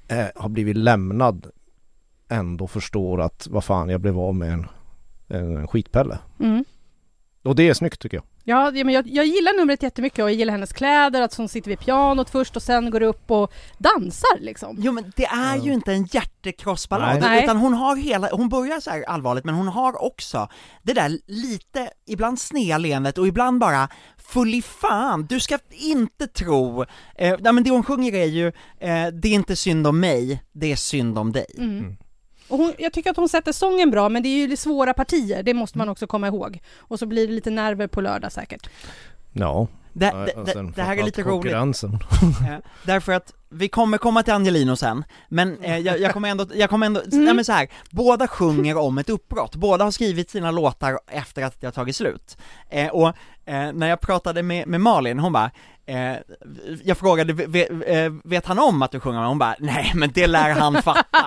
[0.07, 1.47] är, har blivit lämnad
[2.29, 4.67] ändå förstår att vad fan jag blev av med en,
[5.27, 6.17] en skitpelle.
[6.39, 6.65] Mm.
[7.43, 8.25] Och det är snyggt tycker jag.
[8.47, 11.69] Ja, men jag, jag gillar numret jättemycket och jag gillar hennes kläder, att hon sitter
[11.69, 14.75] vid pianot först och sen går upp och dansar liksom.
[14.79, 17.43] Jo men det är ju inte en hjärtekrossballad, Nej.
[17.43, 20.47] utan hon har hela, hon börjar så här allvarligt men hon har också
[20.83, 26.27] det där lite, ibland snea leendet och ibland bara full i fan, du ska inte
[26.27, 26.81] tro,
[27.15, 28.47] eh, nej men det hon sjunger är ju,
[28.79, 31.45] eh, det är inte synd om mig, det är synd om dig.
[31.57, 31.97] Mm.
[32.47, 35.43] Och hon, jag tycker att hon sätter sången bra, men det är ju svåra partier,
[35.43, 36.59] det måste man också komma ihåg.
[36.77, 38.69] Och så blir det lite nerver på lördag säkert.
[39.33, 41.51] Ja, Det, det, det, det här är lite roligt.
[42.49, 46.45] Eh, därför att vi kommer komma till Angelino sen, men eh, jag, jag kommer ändå,
[46.53, 47.25] jag kommer ändå, Mm.
[47.25, 51.43] nej men så här, båda sjunger om ett uppbrott, båda har skrivit sina låtar efter
[51.43, 52.37] att det har tagit slut.
[52.69, 53.07] Eh, och
[53.45, 55.51] eh, när jag pratade med, med Malin, hon bara,
[55.85, 56.13] eh,
[56.83, 57.69] jag frågade, vet,
[58.23, 59.23] vet han om att du sjunger?
[59.23, 61.25] Hon bara, nej men det lär han fatta.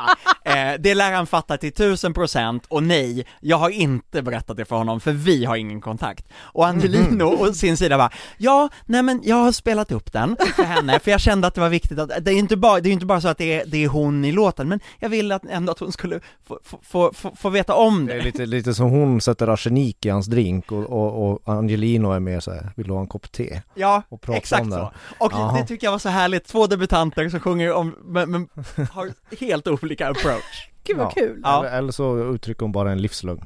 [0.49, 4.65] Eh, det lär han fatta till tusen procent, och nej, jag har inte berättat det
[4.65, 6.27] för honom, för vi har ingen kontakt.
[6.37, 10.63] Och Angelino å sin sida bara, ja, nej men jag har spelat upp den för
[10.63, 12.91] henne, för jag kände att det var viktigt att, det är inte bara, det är
[12.91, 15.35] ju inte bara så att det är, det är hon i låten, men jag ville
[15.35, 18.25] att, ändå att hon skulle få, få, få, få, veta om Det är det.
[18.25, 22.41] lite, lite som hon sätter arsenik i hans drink och, och, och Angelino är mer
[22.41, 23.61] så här, vill du ha en kopp te?
[23.75, 24.77] Ja, Och prata exakt om det.
[24.77, 24.93] så.
[25.25, 25.59] Och Jaha.
[25.59, 28.49] det tycker jag var så härligt, två debutanter som sjunger om, men, men
[28.93, 30.38] har helt olika approach.
[30.85, 31.11] Gud vad Ja.
[31.11, 31.41] kul!
[31.45, 31.59] Ja.
[31.67, 33.45] Eller, eller så uttrycker hon bara en livslögn.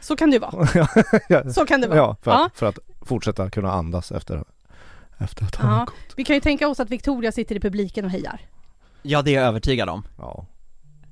[0.00, 0.68] Så kan det vara.
[1.28, 1.98] ja, Så kan det vara.
[1.98, 2.46] ja, för, Ja.
[2.46, 4.44] Att, för att fortsätta kunna andas efter,
[5.18, 5.94] efter att han Ja, gått.
[6.16, 8.40] vi kan ju tänka oss att Victoria sitter i publiken och hejar.
[9.02, 10.02] Ja, det är jag övertygad om.
[10.18, 10.46] Ja,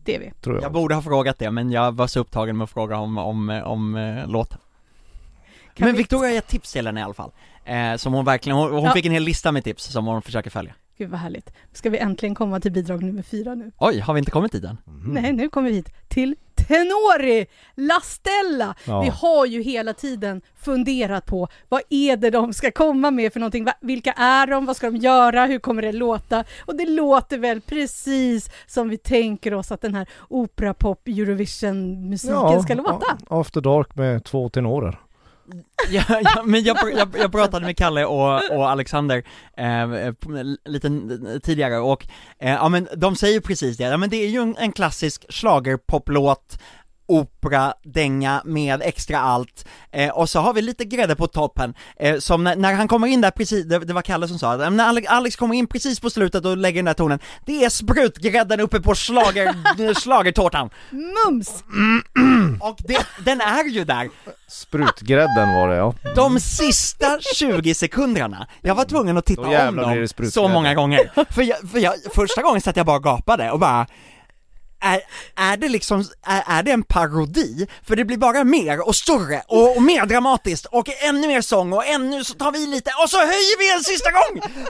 [0.04, 0.32] Det är vi.
[0.40, 0.64] tror jag.
[0.64, 3.48] Jag borde ha frågat det, men jag var så upptagen med att fråga om, om,
[3.50, 4.58] om, om eh, låten.
[5.74, 7.30] Kan men vi- Victoria har gett tips till henne i alla fall.
[7.64, 8.92] Eh, som hon verkligen, hon, hon Ja.
[8.92, 10.74] fick en hel lista med tips som hon försöker följa.
[11.00, 11.52] Gud vad härligt.
[11.72, 13.72] Ska vi äntligen komma till bidrag nummer fyra nu?
[13.78, 14.76] Oj, har vi inte kommit dit än?
[14.84, 15.14] Mhm.
[15.14, 18.74] Nej, nu kommer vi hit till Tenori La Stella.
[18.86, 19.00] Ja.
[19.00, 23.40] Vi har ju hela tiden funderat på vad är det de ska komma med för
[23.40, 23.66] någonting?
[23.80, 24.66] Vilka är de?
[24.66, 25.46] Vad ska de göra?
[25.46, 26.44] Hur kommer det låta?
[26.60, 32.74] Och det låter väl precis som vi tänker oss att den här operapop Eurovision-musiken ska
[32.74, 33.06] låta.
[33.30, 35.00] ja, After Dark med två tenorer.
[35.90, 39.24] Ja, ja, men jag, jag, jag pratade med Kalle och, och Alexander
[39.56, 40.12] eh,
[40.64, 40.90] lite
[41.42, 42.06] tidigare och,
[42.38, 45.32] eh, ja men de säger precis det, ja men det är ju en, en klassisk
[45.32, 46.58] schlagerpoplåt
[47.10, 52.18] opera, dänga med extra allt, eh, och så har vi lite grädde på toppen, eh,
[52.18, 54.70] som när, när han kommer in där precis, det, det var Kalle som sa det,
[54.70, 57.68] när Alex, Alex kommer in precis på slutet och lägger den där tonen, det är
[57.68, 59.54] sprutgrädden uppe på schlager,
[59.94, 61.64] schlagertårtan, Mums!
[62.60, 64.08] och det, den är ju där,
[64.48, 65.94] Sprutgrädden var det ja.
[66.16, 71.10] De sista 20 sekunderna, jag var tvungen att titta om dem så många gånger.
[71.30, 73.86] För, jag, för jag, första gången satt jag bara och gapade och bara
[74.80, 75.00] är,
[75.36, 77.66] är det liksom, är, är det en parodi?
[77.82, 81.72] För det blir bara mer och större och, och mer dramatiskt och ännu mer sång
[81.72, 84.40] och ännu så tar vi lite och så höjer vi en sista gång!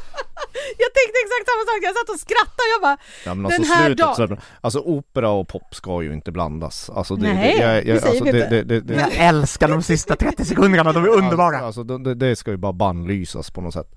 [0.78, 3.60] Jag tänkte exakt samma sak, jag satt och skrattade och jag bara Ja men Den
[3.60, 6.90] alltså här slutet dagen- så, alltså opera och pop ska ju inte blandas.
[6.90, 8.50] Alltså det, Nej, det, jag, jag, det säger alltså, vi det, inte.
[8.50, 11.58] det, det, det, Jag älskar de sista 30 sekunderna, de är underbara!
[11.58, 13.94] Alltså det, det ska ju bara bannlysas på något sätt.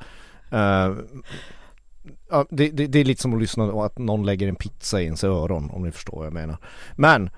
[0.51, 0.91] Eh,
[2.29, 5.01] ja, det, det, det är lite som att lyssna på att någon lägger en pizza
[5.01, 6.57] i ens öron om ni förstår vad jag menar.
[6.95, 7.29] Men,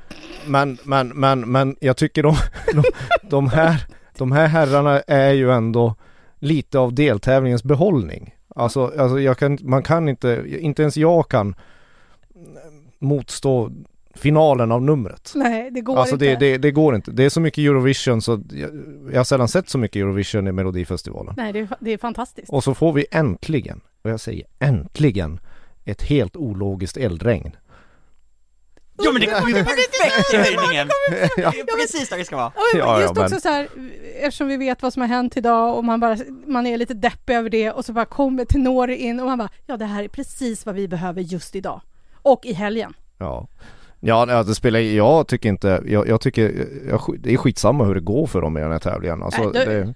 [0.47, 2.35] men, men, men, men jag tycker de,
[2.73, 2.83] de,
[3.29, 3.85] de här,
[4.17, 5.95] de här herrarna är ju ändå
[6.39, 8.35] lite av deltävlingens behållning.
[8.55, 11.55] Alltså, alltså jag kan, man kan inte, inte ens jag kan
[12.99, 13.71] motstå
[14.15, 15.31] finalen av numret.
[15.35, 16.25] nej det går Alltså inte.
[16.25, 17.11] det, det, det går inte.
[17.11, 18.69] Det är så mycket Eurovision så jag,
[19.11, 21.33] jag har sällan sett så mycket Eurovision i Melodifestivalen.
[21.37, 22.49] Nej det är, det är fantastiskt.
[22.49, 25.39] Och så får vi äntligen, och jag säger äntligen,
[25.85, 27.55] ett helt ologiskt eldregn.
[29.03, 30.87] Jo men det kommer ju perfekt i höjningen!
[31.35, 32.51] Det är precis där det ska vara!
[32.77, 33.67] Ja, just också så här,
[34.21, 37.33] eftersom vi vet vad som har hänt idag och man bara, man är lite deppig
[37.35, 40.07] över det och så bara kommer Tenori in och man bara, ja det här är
[40.07, 41.81] precis vad vi behöver just idag.
[42.13, 42.93] Och i helgen.
[43.17, 43.47] ja.
[44.05, 47.95] Ja, ja, det spelar jag tycker inte, jag, jag tycker, jag, det är skitsamma hur
[47.95, 49.23] det går för dem i den här tävlingen.
[49.23, 49.93] Alltså, Nej, det- det,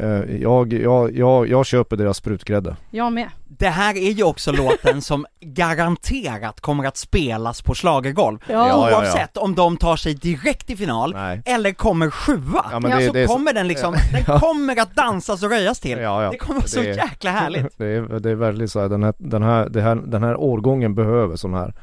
[0.00, 2.76] eh, jag, jag, jag, jag köper deras sprutgrädde.
[2.90, 3.28] Jag med.
[3.48, 8.52] Det här är ju också låten som garanterat kommer att spelas på schlagergolv Ja.
[8.54, 8.98] Ja, ja, ja.
[8.98, 11.42] Oavsett om de tar sig direkt till final Nej.
[11.44, 13.94] eller kommer sjua, Ja, men det, så det är så- kommer den liksom,
[14.26, 15.98] den kommer att dansas och röjas till.
[15.98, 16.30] Ja, ja.
[16.30, 17.66] Det kommer vara så Det är- jäkla härligt.
[17.78, 21.36] Det är, det är väldigt så här, den här, den här, den här årgången behöver
[21.36, 21.74] sån här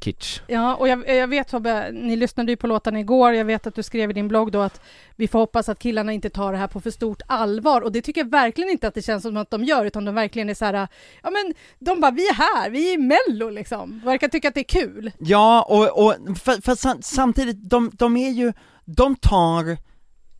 [0.00, 0.40] kitsch.
[0.46, 3.74] Ja, och jag, jag vet Tobbe, ni lyssnade ju på låtarna igår, jag vet att
[3.74, 4.80] du skrev i din blogg då att
[5.16, 8.02] vi får hoppas att killarna inte tar det här på för stort allvar och det
[8.02, 10.54] tycker jag verkligen inte att det känns som att de gör utan de verkligen är
[10.54, 10.88] så här,
[11.22, 14.54] ja men de bara vi är här, vi är i mello liksom, verkar tycka att
[14.54, 15.12] det är kul.
[15.18, 18.52] Ja, och, och för, för sam- samtidigt, de, de är ju,
[18.84, 19.89] de tar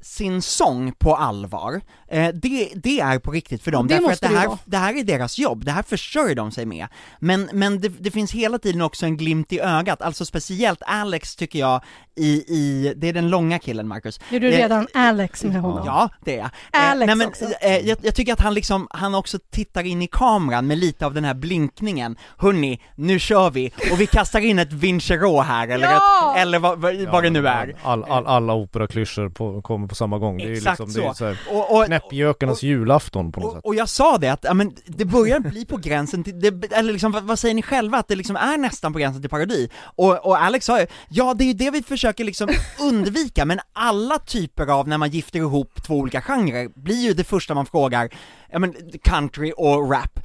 [0.00, 4.20] sin sång på allvar, eh, det, det är på riktigt för dem, Det därför att
[4.20, 4.58] det här, vara.
[4.64, 6.86] det här är deras jobb, det här försörjer de sig med.
[7.18, 11.36] Men, men det, det finns hela tiden också en glimt i ögat, alltså speciellt Alex
[11.36, 11.80] tycker jag
[12.16, 14.20] i, i det är den långa killen Marcus.
[14.30, 15.82] Är du Eh, redan Alex med honom?
[15.86, 16.50] Ja, det är jag.
[16.72, 17.44] Alex nej, men, också.
[17.60, 21.06] eh, jag, jag tycker att han liksom, han också tittar in i kameran med lite
[21.06, 25.68] av den här blinkningen, hörni, nu kör vi, och vi kastar in ett Vincherot här,
[25.68, 26.34] eller, Ja!
[26.36, 27.76] ett, eller vad, vad, vad det nu är.
[27.82, 30.38] All, all, alla operaklyschor kommer på samma gång.
[30.38, 31.34] Det är Exakt liksom, det är så.
[31.34, 33.64] så Och, och, knäppjökarnas julafton på något och, sätt.
[33.64, 36.92] och jag sa det att, ja, men det börjar bli på gränsen till, det, eller
[36.92, 39.68] liksom, vad, vad säger ni själva, att det liksom är nästan på gränsen till parodi?
[39.82, 42.48] Och, och Alex sa ju, ja det är ju det vi försöker liksom
[42.80, 47.24] undvika, men alla typer av när man gifter ihop två olika genrer blir ju det
[47.24, 48.10] första man frågar,
[48.50, 50.20] ja men country och rap,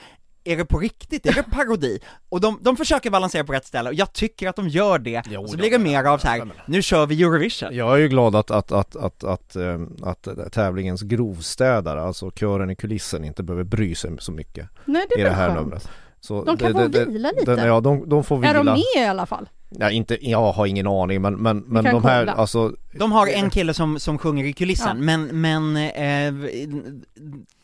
[0.45, 1.25] är det på riktigt?
[1.25, 1.99] Är det parodi?
[2.29, 5.21] Och de, de försöker balansera på rätt ställe, och jag tycker att de gör det,
[5.29, 7.69] Jo, och så blir det mer av så här, nu kör vi Eurovision.
[7.75, 12.69] Jag är ju glad att, att, att, att, att, ehm, att, tävlingens grovstädare, alltså kören
[12.69, 15.47] i kulissen, inte behöver bry sig så mycket Nej, det i är det väl här
[15.47, 15.59] skönt.
[15.61, 15.89] numret.
[16.21, 17.55] Så De kan få vila lite.
[17.55, 18.49] Den, ja, de, de får vila.
[18.49, 19.49] Är de med i alla fall?
[19.69, 22.31] Ja, inte, jag har ingen aning men, men, men de här, kolla.
[22.31, 25.03] alltså De har en kille som, som sjunger i kulissen, Ja.
[25.17, 26.49] men, men eh,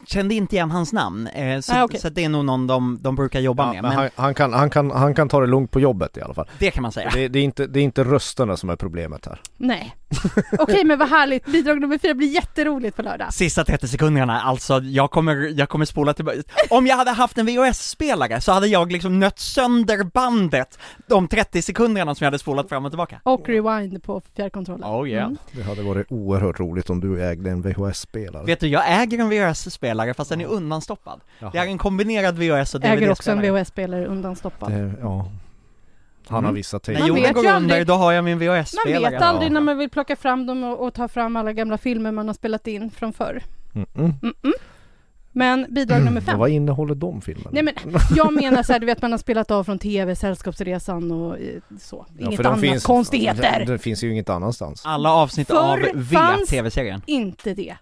[0.06, 2.00] kände inte igen hans namn, eh, så, Ah, okej.
[2.00, 4.34] så det är nog någon de, de brukar jobba ja, med, men men han, han,
[4.34, 6.50] kan, han, kan, han kan ta det lugnt på jobbet i alla fall.
[6.60, 7.10] det kan man säga.
[7.14, 9.42] Det, det, är inte, det är inte rösterna som är problemet här.
[9.58, 9.96] Nej.
[10.60, 11.46] Okej, men vad härligt.
[11.46, 13.34] Bidrag nummer fyra blir jätteroligt på lördag.
[13.34, 16.38] Sista 30 sekunderna, alltså jag kommer, jag kommer spola tillbaka.
[16.70, 21.62] Om jag hade haft en VHS-spelare så hade jag liksom nött sönder bandet de 30
[21.62, 23.20] sekunderna som jag hade spolat fram och tillbaka.
[23.24, 24.84] Och rewind på fjärrkontrollen.
[24.84, 25.26] Oh yeah.
[25.26, 25.38] Mm.
[25.52, 28.46] Det hade varit oerhört roligt om du ägde en VHS-spelare.
[28.46, 31.22] Vet du, jag äger en VHS-spelare fast den är undanstoppad.
[31.52, 33.52] Det är en kombinerad VHS och Äger också en DVD-spelare.
[33.62, 34.72] VHS-spelare undanstoppad.
[34.72, 35.32] Det, ja.
[36.28, 36.56] Han har Mm.
[36.56, 37.00] vissa När take.
[37.00, 37.88] Man jorden går under, aldrig.
[37.88, 39.12] då har jag min Man VHS-spelare.
[39.12, 39.54] vet aldrig Ja.
[39.54, 42.34] när man vill plocka fram dem och, och ta fram alla gamla filmer man har
[42.34, 43.44] spelat in från förr.
[43.76, 44.14] Mm -mm.
[44.22, 44.54] Mm-mm.
[45.34, 46.40] Men bidrag nummer fem.
[46.40, 47.50] vad innehåller de filmerna?
[47.54, 47.74] Nej men
[48.16, 51.62] jag menar så här, du vet man har spelat av från TV, Sällskapsresan och eh,
[51.80, 52.06] så.
[52.18, 53.60] Ja, Inget annat, finns- konstigheter.
[53.66, 54.82] Det, det finns ju inget annanstans.
[54.86, 57.02] Alla avsnitt av Förr V, fanns- TV-serien.
[57.06, 57.76] Inte det.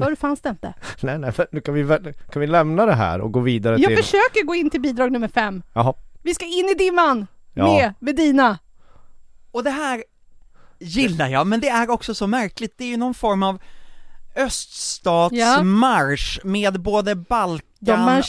[0.00, 0.74] Förr fanns det inte.
[1.00, 3.88] Nej nej, för- nu kan vi, kan vi lämna det här och gå vidare Jag
[3.88, 3.96] till...
[3.96, 5.62] försöker gå in till bidrag nummer fem.
[5.72, 5.94] Jaha.
[6.22, 7.26] Vi ska in i dimman!
[7.54, 7.76] Ja.
[7.76, 8.58] Med Medina.
[9.52, 10.04] Och det här
[10.78, 13.58] gillar jag, men det är också så märkligt, det är ju någon form av
[14.36, 18.24] öststatsmarsch med både De Balkan och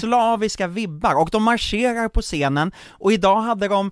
[0.00, 3.90] slaviska vibbar, och de marscherar på scenen, och idag hade de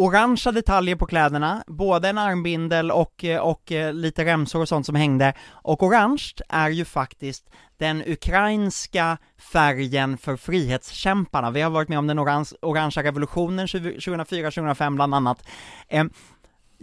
[0.00, 4.86] orangea detaljer på kläderna, både en armbindel och, eh, och eh, lite remsor och sånt
[4.86, 9.18] som hängde, och orange är ju faktiskt den ukrainska
[9.52, 11.50] färgen för frihetskämparna.
[11.50, 15.46] Vi har varit med om den orange, orangea revolutionen 2004-2005 bland annat.
[15.88, 16.10] Ehm,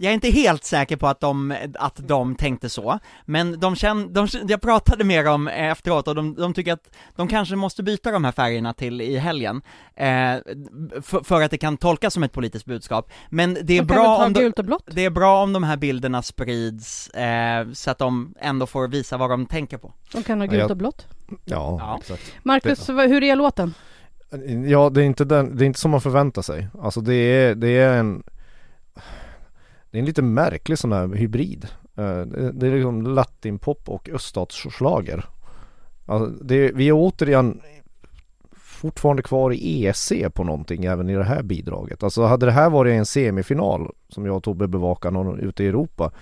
[0.00, 4.12] jag är inte helt säker på att de, att de tänkte så, men de kände,
[4.14, 8.10] de, jag pratade med dem efteråt och de, de tycker att de kanske måste byta
[8.10, 9.62] de här färgerna till i helgen,
[9.96, 10.04] eh,
[11.02, 13.10] för, för att det kan tolkas som ett politiskt budskap.
[13.30, 14.52] Men det är De bra om de,
[14.86, 19.16] det är bra om de här bilderna sprids, eh, så att de ändå får visa
[19.16, 19.92] vad de tänker på.
[20.12, 21.06] De kan ha gult och blått.
[21.28, 21.36] Ja,
[21.80, 21.98] Ja.
[22.00, 22.32] exakt.
[22.42, 23.74] Marcus, vad- hur är låten?
[24.66, 26.68] Ja, det är inte den, det är inte som man förväntar sig.
[26.82, 28.22] Alltså det är, det är en
[29.90, 31.66] Det är en lite märklig sån här hybrid.
[31.96, 35.24] Eh, Det det är liksom latinpop och öststatsschlager.
[36.06, 37.60] Alltså det, vi är återigen
[38.56, 42.02] fortfarande kvar i EC på någonting även i det här bidraget.
[42.02, 45.66] Alltså hade det här varit en semifinal som jag och Tobbe bevakar någon ute i
[45.66, 46.12] Europa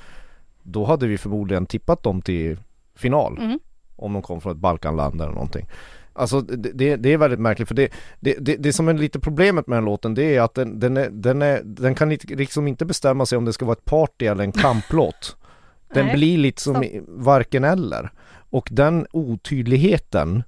[0.62, 2.61] då hade vi förmodligen tippat dem till
[2.94, 3.38] final.
[3.38, 3.59] Mm.
[3.96, 5.68] Om de kom från ett Balkanland eller någonting.
[6.16, 7.88] Alltså det, det, det är väldigt märkligt för det,
[8.20, 10.96] det, det, det som är lite problemet med den låten det är att den, den,
[10.96, 14.26] är, den, är, den kan liksom inte bestämma sig om det ska vara ett party
[14.26, 15.37] eller en kamplåt.
[15.94, 16.87] Den Nej, blir lite som sant.
[16.87, 18.11] i- varken eller.
[18.50, 20.42] Och den otydligheten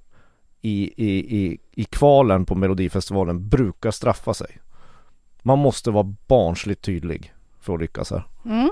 [0.61, 4.59] i, i, i, i kvalen på Melodifestivalen brukar straffa sig.
[5.41, 8.23] Man måste vara barnsligt tydlig för att lyckas här.
[8.45, 8.69] Mm.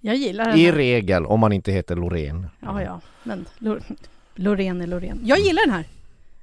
[0.00, 2.46] Jag gillar den I regel om man inte heter Loreen.
[2.60, 3.46] Ja, ja, men
[4.34, 5.20] Loreen är Loreen.
[5.24, 5.84] Jag gillar den här.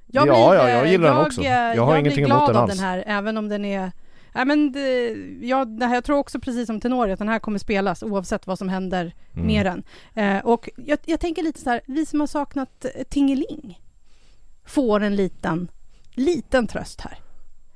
[0.06, 1.42] Ja, ja, jag gillar den också.
[1.42, 2.70] Jag har ingenting blir emot glad den alls.
[2.76, 3.92] den här, även om den är
[4.32, 5.10] Ja men det,
[5.46, 8.46] ja, det här, jag tror också precis som Tenori att den här kommer spelas oavsett
[8.46, 9.46] vad som händer Mm.
[9.46, 9.82] med den.
[10.14, 13.80] Eh, och jag, jag tänker lite så här, vi som har saknat eh, Tingeling
[14.64, 15.68] får en liten,
[16.14, 17.18] liten tröst här.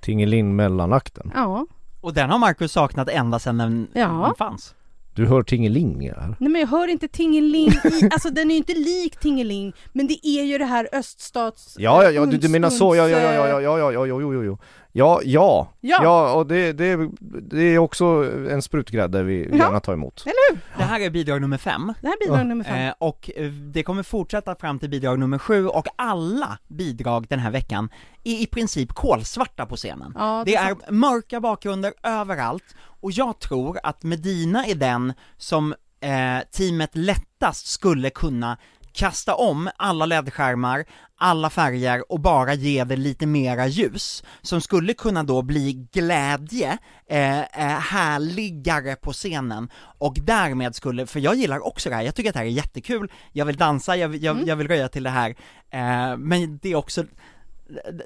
[0.01, 1.33] Tingelin mellanakten.
[1.35, 1.67] Ja,
[2.01, 4.09] Och den har Marcus saknat ända sedan den, Ja.
[4.27, 4.75] den fanns.
[5.15, 6.37] Du hör Tingeling här.
[6.39, 10.07] nej men jag hör inte Tingeling i, alltså den är ju inte lik Tingeling, men
[10.07, 11.77] det är ju det här öststats...
[11.79, 14.07] Ja, ja, ja, du, du menar så, ja, ja, ja, ja, ja, ja, ja, ja,
[14.07, 14.59] jo, jo, jo.
[14.97, 15.99] Ja, ja, Ja.
[16.03, 17.11] ja, och det, det,
[17.51, 18.05] det är också
[18.51, 19.57] en sprutgrädde vi Ja.
[19.57, 20.23] gärna tar emot.
[20.27, 20.61] Eller hur?
[20.79, 21.93] Det här är bidrag nummer fem.
[22.01, 22.45] Det här bidrag Ja.
[22.45, 22.89] nummer fem.
[22.89, 27.39] Eh, och eh, det kommer fortsätta fram till bidrag nummer sju, och alla bidrag den
[27.39, 27.89] här veckan
[28.25, 30.13] är i princip kolsvarta på scenen.
[30.19, 30.83] Ja, Det är sant.
[30.91, 38.11] mörka bakgrunder överallt, och jag tror att Medina är den som eh, teamet lättast skulle
[38.11, 38.59] kunna
[38.95, 40.85] kasta om alla LED-skärmar,
[41.17, 46.79] alla färger och bara ge det lite mera ljus, som skulle kunna då bli glädje,
[47.07, 47.47] eh, eh,
[47.81, 52.35] härligare på scenen, och därmed skulle, för jag gillar också det här, jag tycker att
[52.35, 54.49] det här är jättekul, jag vill dansa, jag, jag, Mm.
[54.49, 55.31] jag vill röja till det här,
[55.71, 57.05] eh, men det är också,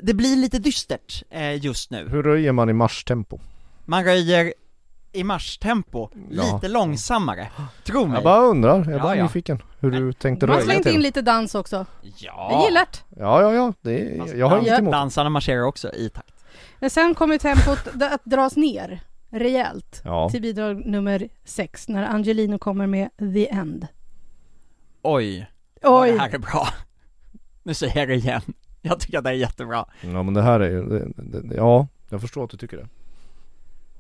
[0.03, 2.09] det blir lite dystert eh, just nu.
[2.09, 3.39] Hur röjer man i marstempo?
[3.85, 4.53] Man röjer
[5.19, 6.43] i marstempo, Ja.
[6.55, 7.49] lite långsammare,
[7.85, 8.15] tro mig.
[8.15, 9.23] Jag bara undrar, jag är Ja, bara ja.
[9.23, 11.01] nyfiken hur du tänkte Man röja slängt in till.
[11.03, 11.87] lite dans också.
[12.17, 13.21] Ja, Jag gillar det.
[13.23, 14.93] Ja, ja, ja, det, Fast jag har inget emot.
[14.93, 16.35] Dansarna marscherar också i takt.
[16.81, 19.01] Men sen kommer tempot att dras ner
[19.31, 23.87] rejält Ja, till bidrag nummer sex när Angelino kommer med The End.
[25.03, 25.51] Oj,
[25.83, 26.13] Oj!
[26.13, 26.69] det här är bra.
[27.63, 28.43] Nu säger jag det igen.
[28.83, 29.85] Jag tycker att det är jättebra.
[30.01, 31.13] ja men det här är ju,
[31.57, 32.87] ja, jag förstår att du tycker det.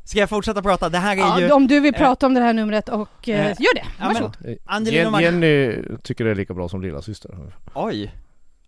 [0.09, 0.89] Ska jag fortsätta prata?
[0.89, 1.47] Det här är ju...
[1.47, 3.83] Ja, om du vill eh, prata om det här numret och eh, eh, gör det,
[3.99, 4.37] ja, men- varsågod.
[4.65, 7.31] Angelina Jen, Mag- Jenny tycker det är lika bra som lilla syster.
[7.75, 8.15] Oj!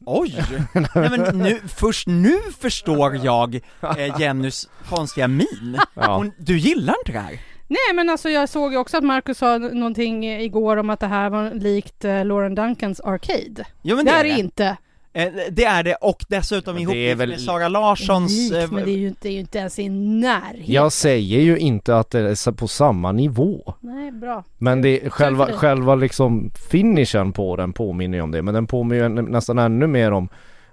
[0.07, 0.45] Oj!
[0.75, 5.79] Nej men nu, först nu förstår jag eh, Jennys konstiga min.
[5.95, 6.17] Ja.
[6.17, 7.41] Hon, du gillar inte det här?
[7.69, 11.07] Nej men alltså jag såg ju också att Marcus sa någonting igår om att det
[11.07, 13.65] här var likt eh, Lauren Duncans Arcade.
[13.83, 14.31] Jo men det det är det.
[14.31, 14.77] inte.
[15.13, 18.31] Eh, det är det, och dessutom Men det är ihop väl- med Sara Larssons...
[18.51, 20.73] Likt, eh, men det är, ju inte, det är ju inte ens i närheten.
[20.73, 23.75] Jag säger ju inte att det är på samma nivå.
[23.81, 24.45] Nej, bra.
[24.59, 25.55] Men det är själva, dig.
[25.57, 28.43] själva liksom finishen på den påminner ju om det.
[28.43, 30.29] Men den påminner ju nä- nästan ännu mer om,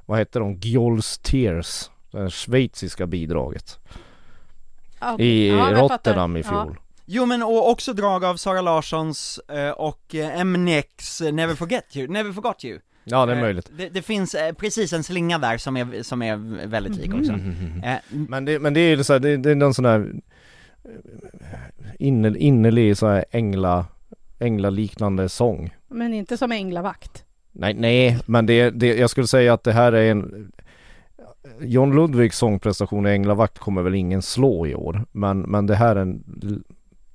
[0.05, 1.89] vad heter de, Gjols Tears.
[2.11, 3.79] Det schweiziska bidraget.
[4.99, 6.77] Ja, I ja, Rotterdam i fjol.
[7.05, 12.07] Jo men och också drag av Sara Larssons eh, och eh, eh, Never Forget You,
[12.07, 12.79] Never Forgot You
[13.09, 13.71] Ja det är Eh, möjligt.
[13.77, 17.31] det, det finns eh, precis en slinga där som är, som är väldigt lik också
[17.83, 20.13] eh, Men det, men det är ju så här, det, det är någon sån där
[21.99, 23.85] inner, innerlig så här ängla,
[24.39, 25.75] änglaliknande sång.
[25.87, 27.23] Men inte som änglavakt.
[27.51, 30.51] Nej, nej, men det, det, jag skulle säga att det här är en
[31.59, 35.05] John Ludvigs sångprestation i Änglavakt kommer väl ingen slå i år.
[35.11, 36.23] Men, men det här är en,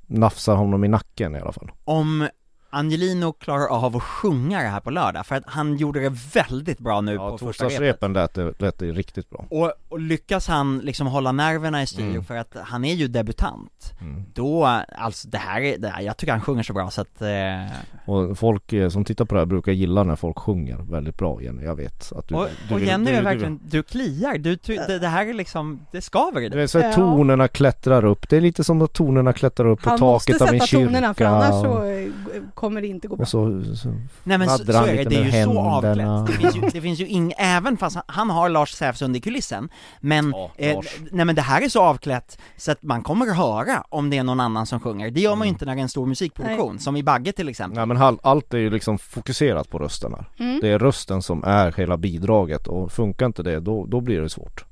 [0.06, 1.70] nafsar honom i nacken i alla fall.
[1.84, 2.28] Om
[2.72, 6.78] Angelino klarar av att sjunga det här på lördag, för att han gjorde det väldigt
[6.78, 9.44] bra nu Ja, på första repet lät det, lät det riktigt bra.
[9.50, 12.24] och, och lyckas han liksom hålla nerverna i styr, Mm.
[12.24, 14.24] för att han är ju debutant Mm.
[14.34, 14.64] Då,
[14.98, 17.76] alltså det här är, det här, jag tycker han sjunger så bra så att, eh,
[18.06, 21.42] Och folk eh, som tittar på det här brukar gilla när folk sjunger väldigt bra
[21.42, 23.82] Jenny, jag vet att du, och, du och vill- Jenny du, är du, verkligen, du
[23.82, 26.86] kliar, du, det, det här är liksom, det skaver i Du dig vet så här,
[26.88, 26.92] Ja.
[26.94, 30.42] tonerna klättrar upp, det är lite som att tonerna klättrar upp på Han måste taket
[30.42, 32.08] av en sätta kyrka tonerna för annars så eh,
[32.62, 33.22] kommer det inte gå bra.
[33.22, 33.88] Och så, så
[34.24, 36.18] Nej men så, så är det, det är ju med så händerna.
[36.18, 39.16] avklätt, det finns ju, det finns ju ing, även fast han, han har Lars Säfsund
[39.16, 39.68] i kulissen,
[40.00, 40.78] men, Ja, eh,
[41.10, 44.18] nej men det här är så avklätt så att man kommer att höra om det
[44.18, 45.54] är någon annan som sjunger, det gör man ju Mm.
[45.54, 48.18] inte när det är en stor musikproduktion, som i Bagge till exempel Nej men all,
[48.22, 50.24] allt är ju liksom fokuserat på rösten här.
[50.38, 50.60] Mm.
[50.60, 54.28] Det är rösten som är hela bidraget och funkar inte det då, då blir det
[54.28, 54.64] svårt.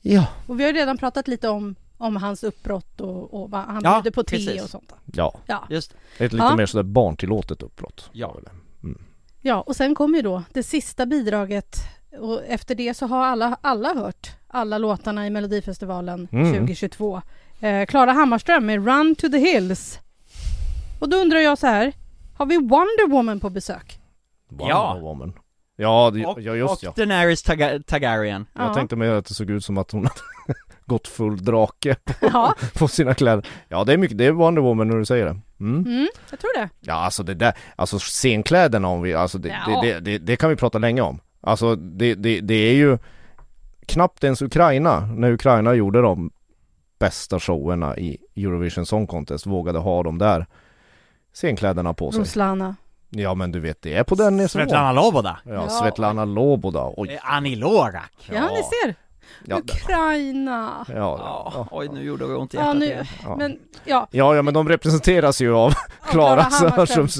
[0.00, 0.26] Ja.
[0.46, 3.80] Och vi har ju redan pratat lite om, om hans uppbrott och, och vad han
[3.84, 4.62] Ja, bjuder på te precis.
[4.62, 4.92] och sånt.
[5.14, 5.66] Ja, Ja.
[5.70, 6.56] Just ett lite Ja.
[6.56, 8.10] mer sådär barntillåtet uppbrott.
[8.12, 8.36] Ja.
[9.40, 11.76] ja, och sen kommer ju då det sista bidraget
[12.20, 16.52] och efter det så har alla, alla hört alla låtarna i Melodifestivalen Mm.
[16.52, 17.22] 2022.
[17.60, 19.98] Eh, Klara Hammarström med Run to the Hills.
[21.00, 21.92] Och då undrar jag så här,
[22.36, 23.98] har vi Wonder Woman på besök?
[24.48, 24.98] Wonder Ja.
[25.00, 25.32] Woman.
[25.76, 26.92] Ja, det, och, ja just och ja.
[26.96, 28.74] Daenerys Targa- Targaryen Jag Ja.
[28.74, 30.08] tänkte mig att det såg ut som att hon
[30.92, 33.46] hade gått full drake på, Ja, på sina kläder.
[33.68, 35.36] Ja det är mycket, det är Wonder Woman när du säger det.
[35.60, 35.84] Mm.
[35.86, 36.68] mm, jag tror det.
[36.80, 39.80] Ja alltså det där, alltså scenkläderna om vi, alltså det, Ja.
[39.82, 41.20] det, det, det, det kan vi prata länge om.
[41.40, 42.98] Alltså det, det, det är ju
[43.86, 46.30] knappt ens Ukraina, när Ukraina gjorde de
[46.98, 50.46] bästa showerna i Eurovision Song Contest, vågade ha de där
[51.34, 52.20] scenkläderna på sig.
[52.20, 52.76] Ruslana.
[53.10, 54.48] Ja men du vet, det är på den nivån.
[54.48, 55.68] Svetlana Loboda Ja, Ja.
[55.68, 57.08] Svetlana Loboda, oj.
[57.14, 58.94] eh, Annie Lorak Ja, ni ser.
[59.44, 60.84] Ja, Ukraina.
[60.88, 63.06] ja, Ja, ja, oj nu gjorde det ont i Ja, hjärtat nu, igen.
[63.22, 63.36] ja.
[63.36, 65.72] men ja, ja, ja men de representeras ju av
[66.10, 66.44] Klara.
[66.50, 67.18] Sörströms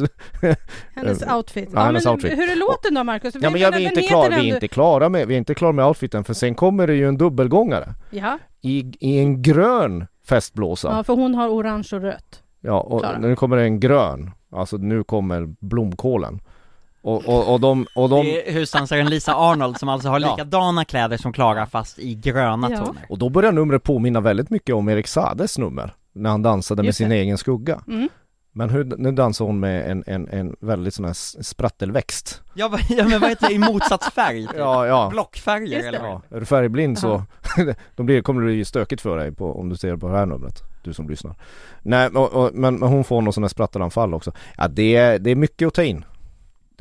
[0.94, 1.68] hennes outfit.
[1.74, 2.32] Ja, hennes men outfit.
[2.38, 3.34] hur är låten då Marcus?
[3.40, 5.54] Ja men jag, vi är inte klara, vi är inte klara med, vi är inte
[5.54, 10.06] klara med outfiten för sen kommer det ju en dubbelgångare Ja, i, i en grön
[10.28, 10.88] festblåsa.
[10.96, 12.42] ja, för hon har orange och rött.
[12.60, 13.18] Ja, och Klara.
[13.18, 14.30] nu kommer det en grön.
[14.52, 16.40] Alltså nu kommer blomkålen.
[17.02, 20.30] Och, och, och de, och de, Det är husdansaren Lisa Arnold som alltså har Ja.
[20.30, 22.76] likadana kläder som Klara fast i gröna Ja.
[22.76, 25.94] toner och då börjar numret påminna väldigt mycket om Erik Sades nummer.
[26.14, 27.16] När han dansade med Just sin det.
[27.16, 27.80] egen skugga.
[27.88, 28.08] Mm.
[28.54, 32.42] Men hur, nu dansar hon med en, en, en väldigt sån här sprattelväxt.
[32.54, 34.56] Ja, ja men vad heter det, i motsatt färg typ.
[34.58, 35.08] Ja, ja.
[35.10, 35.98] Blockfärger eller?
[35.98, 37.22] Ja, är du färgblind så
[37.96, 40.26] då blir, kommer det bli stökigt för dig på, om du ser på det här
[40.26, 40.62] numret.
[40.84, 41.34] Du som lyssnar.
[41.82, 44.32] Nej, och, och, men, men hon får någon sån här sprattelanfall också.
[44.56, 46.04] Ja, det är, det är mycket att ta in.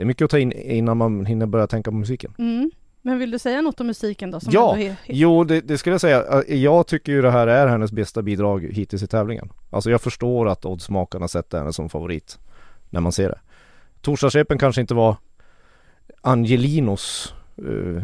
[0.02, 2.34] Det är mycket att ta in innan man hinner börja tänka på musiken.
[2.38, 2.72] Mm.
[3.02, 4.40] Men vill du säga något om musiken då?
[4.40, 6.44] Som Ja, är, Jo, det, det skulle jag säga.
[6.48, 9.50] Eh, Jag tycker ju det här är hennes bästa bidrag hittills i tävlingen.
[9.70, 12.40] Alltså jag förstår att oddsmakarna sätter henne som favorit
[12.90, 13.40] när man ser det.
[14.02, 15.16] Torsdagsrepen kanske inte var
[16.22, 17.34] Angelinos
[17.66, 18.04] uh,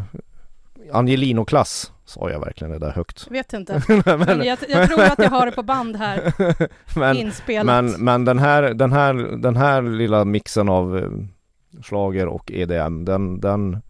[0.92, 3.28] Angelino-klass, sa jag verkligen det där högt.
[3.32, 3.82] vet inte.
[4.06, 6.34] Men jag, jag tror att jag har det på band här,
[7.00, 7.66] men, inspelat.
[7.66, 11.12] men, men den här, den här, den här lilla mixen av uh,
[11.84, 13.82] slager och EDM, den, den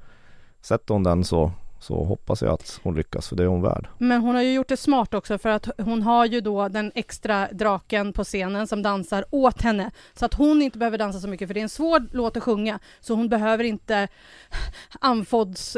[0.62, 3.88] Sätter hon den så Så hoppas jag att hon lyckas för det är hon värd.
[3.98, 6.92] Men hon har ju gjort det smart också för att hon har ju då den
[6.96, 9.92] extra draken på scenen som dansar åt henne.
[10.14, 12.44] Så att hon inte behöver dansa så mycket för det är en svår låt att
[12.44, 12.80] sjunga.
[13.00, 14.08] Så hon behöver inte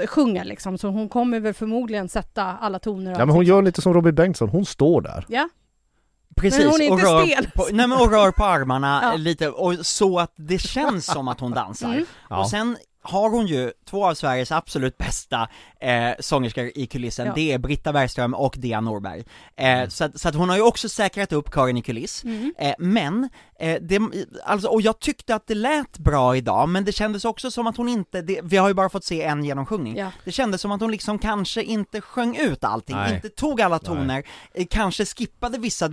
[0.07, 0.77] sjunga liksom.
[0.77, 3.11] Så hon kommer väl förmodligen sätta alla toner.
[3.11, 5.25] Ja men hon gör lite som Robin Bengtsson, hon står där.
[5.29, 5.49] Ja,
[6.35, 7.49] Precis, Men hon är och, inte rör stel.
[7.55, 9.15] på, nej, men och rör på armarna Ja.
[9.15, 11.87] lite, och så att det känns som att hon dansar.
[11.87, 12.05] Mm.
[12.29, 12.39] Ja.
[12.39, 15.49] Och sen har hon ju två av Sveriges absolut bästa
[15.79, 17.33] eh, sångerskor i kulissen, Ja.
[17.35, 19.23] det är Britta Bergström och Dea Norberg.
[19.55, 22.53] Eh, så, att, så att hon har ju också säkrat upp kören i kuliss, Mm.
[22.57, 23.99] eh, men, eh, det,
[24.43, 27.77] alltså, och jag tyckte att det lät bra idag, men det kändes också som att
[27.77, 30.11] hon inte, det, vi har ju bara fått se en genomsjungning, ja.
[30.25, 33.15] det kändes som att hon liksom kanske inte sjöng ut allting, Nej.
[33.15, 34.23] inte tog alla toner,
[34.53, 35.91] eh, kanske skippade vissa eh,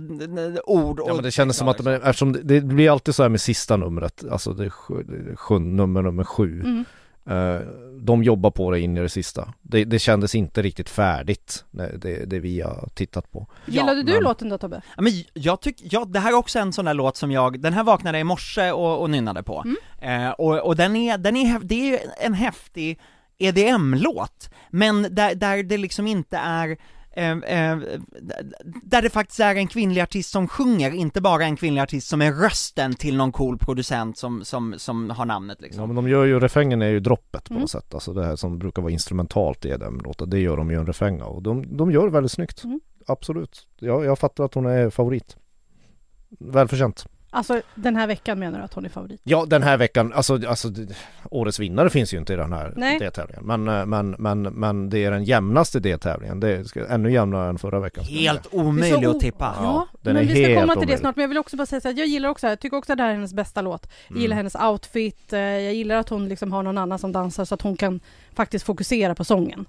[0.65, 3.29] ord och Ja men det kändes som att, eftersom det, det blir alltid så här
[3.29, 6.61] med sista numret, alltså det sju, nummer nummer sju.
[6.61, 6.85] Mm.
[7.29, 7.59] Eh,
[8.01, 9.53] de jobbar på det in i det sista.
[9.61, 13.47] Det, det kändes inte riktigt färdigt, det, det, det vi har tittat på.
[13.65, 14.81] Gillade du men- låten då Tobbe?
[14.95, 17.59] Ja, men jag tycker, ja, det här är också en sån där låt som jag,
[17.59, 19.63] den här vaknade i morse och, och nynnade på.
[20.01, 22.99] Eh, och, och den är, den är, det är ju en häftig
[23.37, 26.77] EDM-låt, men där, där det liksom inte är
[27.17, 27.77] eh, eh,
[28.83, 32.21] där det faktiskt är en kvinnlig artist som sjunger, inte bara en kvinnlig artist som
[32.21, 35.81] är rösten till någon cool producent som, som, som har namnet liksom.
[35.81, 37.61] Ja men de gör ju, refrängen är ju droppet på Mm.
[37.61, 40.77] något sätt, alltså det här som brukar vara instrumentalt i låten, det gör de ju
[40.77, 42.63] en refräng av och de, de gör det väldigt snyggt.
[42.63, 42.79] Mm.
[43.07, 43.67] Absolut.
[43.79, 45.37] Jag, jag fattar att hon är favorit.
[46.39, 47.05] Välförtjänt.
[47.29, 49.21] Alltså den här veckan menar du att hon är favorit?
[49.23, 50.95] Ja den här veckan, alltså, alltså det-
[51.31, 52.99] årets vinnare finns ju inte i den här Nej.
[52.99, 53.43] deltävlingen.
[53.45, 57.49] Men, eh, men, men, men det är den jämnaste deltävlingen, det är ska- ännu jämnare
[57.49, 58.03] än förra veckan.
[58.03, 59.55] Helt Det är så omöjlig o- att tippa.
[59.57, 60.99] Ja, Ja, den men är vi ska helt komma till det omöjlig.
[60.99, 62.91] snart, men jag vill också bara säga så här, jag gillar också, jag tycker också
[62.93, 63.87] att det här är hennes bästa låt.
[64.09, 64.37] Jag gillar Mm.
[64.37, 67.61] hennes outfit, eh, jag gillar att hon liksom har någon annan som dansar så att
[67.61, 67.99] hon kan
[68.33, 69.65] faktiskt fokusera på sången.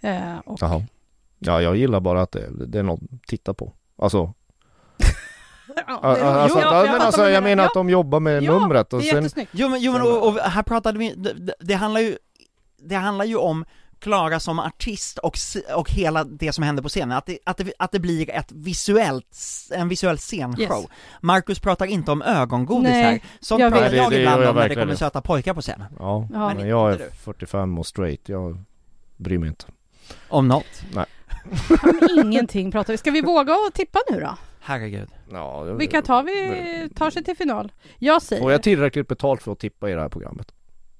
[0.00, 0.82] Eh, och, Jaha.
[1.38, 3.72] Ja jag gillar bara att det, det är något att titta på.
[3.98, 4.32] Alltså,
[5.86, 7.90] Ja, a- det- a- alltså, jo, att- jag men fattar alltså jag menar att de
[7.90, 9.46] jobbar med Ja, numret och det är sen.
[9.52, 12.16] Jo men, jo, men och, och här pratade vi, det, det- handlar ju,
[12.78, 13.64] det handlar ju om
[13.98, 15.36] Klara som artist och,
[15.74, 18.52] och hela det som händer på scenen, att det, att det, att det blir ett
[18.52, 19.36] visuellt,
[19.70, 20.60] en visuell scenshow.
[20.80, 20.86] Yes.
[21.20, 23.96] Marcus pratar inte om ögongodis Nej, här, sånt jag pratar vet.
[23.96, 25.86] jag Nej, ibland jag om när det kommer söta pojkar på scenen.
[25.98, 26.46] Ja, Ja.
[26.48, 27.10] men Men jag är du.
[27.24, 28.58] 45 och straight, jag
[29.16, 29.64] bryr mig inte.
[30.28, 30.82] Om något.
[32.24, 32.96] Ingenting pratar vi.
[32.98, 34.36] Ska vi våga och tippa nu då?
[34.60, 35.08] Herregud.
[35.32, 37.72] Ja, Vilka tar vi, tar sig till final?
[37.98, 38.42] Jag säger...
[38.42, 40.52] Får jag tillräckligt betalt för att tippa i det här programmet?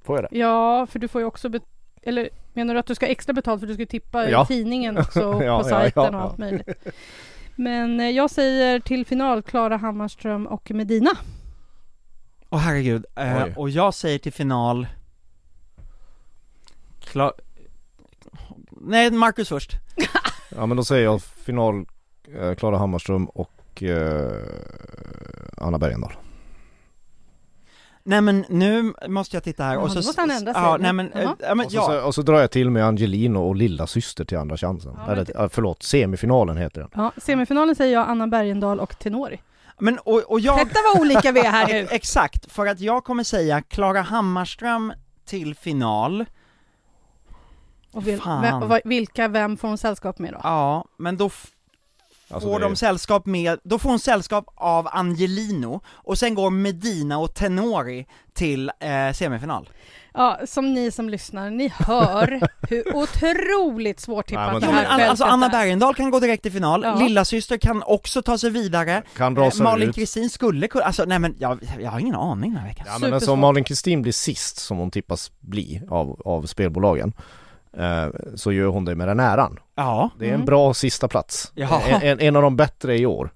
[0.05, 0.39] Får jag det?
[0.39, 1.49] Ja, för du får ju också...
[1.49, 1.63] Bet-
[2.03, 4.43] eller menar du att du ska extra betalt för du ska tippa Ja.
[4.43, 6.21] i tidningen också och Ja, på sajten ja, och ja.
[6.21, 6.69] allt möjligt?
[7.57, 11.11] Men eh, jag säger till final Klara Hammarström och Medina.
[12.51, 14.87] Åh herregud, eh, och jag säger till final
[17.01, 17.33] Klar...
[18.71, 19.73] Nej, Marcus först.
[20.57, 21.87] Ja men då säger jag final
[22.39, 23.51] eh, Klara Hammarström och
[23.83, 24.33] eh,
[25.57, 26.13] Anna Bergendahl.
[28.07, 29.99] Nej men nu måste jag titta här och så...
[29.99, 30.63] måste han ändra sig.
[30.63, 31.85] Ja, nej men, eh, ja, men Och så, ja.
[31.87, 34.93] så, och så drar jag till med Angelino och lilla syster till andra chansen.
[34.97, 36.91] Ja, men Eller eh, förlåt, semifinalen heter den.
[36.95, 39.41] Ja, semifinalen säger jag Anna Bergendahl och Tenori.
[39.79, 40.59] Men och, och jag...
[40.59, 41.79] Detta var olika vi är här nu.
[41.81, 44.93] Ex- Exakt, för att jag kommer säga Klara Hammarström
[45.25, 46.25] till final,
[47.93, 48.43] Och vil, Fan.
[48.43, 50.41] vem, och vad- vilka, vem får hon sällskap med då?
[50.43, 51.47] ja, men då f-
[52.35, 56.51] Alltså, får är- de sällskap med, då får hon sällskap av Angelino, och sen går
[56.51, 59.69] Medina och Tenori till eh, semifinal.
[60.17, 65.01] Ja, som ni som lyssnar, ni hör hur otroligt svårtippat Ja, det här men an-
[65.11, 65.51] alltså fältet Anna är.
[65.51, 66.95] Bergendahl kan gå direkt till final, Ja.
[66.95, 69.93] lilla syster kan också ta sig vidare, Kan eh, Malin.
[69.93, 72.85] Kristin skulle kunna, alltså nej men jag, jag har ingen aning den här veckan.
[72.89, 73.33] Ja men alltså Supersvårt.
[73.33, 77.13] om Malin Kristin blir sist som hon tippas bli av, av spelbolagen
[78.35, 79.59] så gör hon det med den äran.
[79.75, 80.47] Ja, Det är en Mm.
[80.47, 81.53] bra sista plats.
[81.55, 81.83] Ja.
[81.89, 83.31] En, en, en av de bättre i år.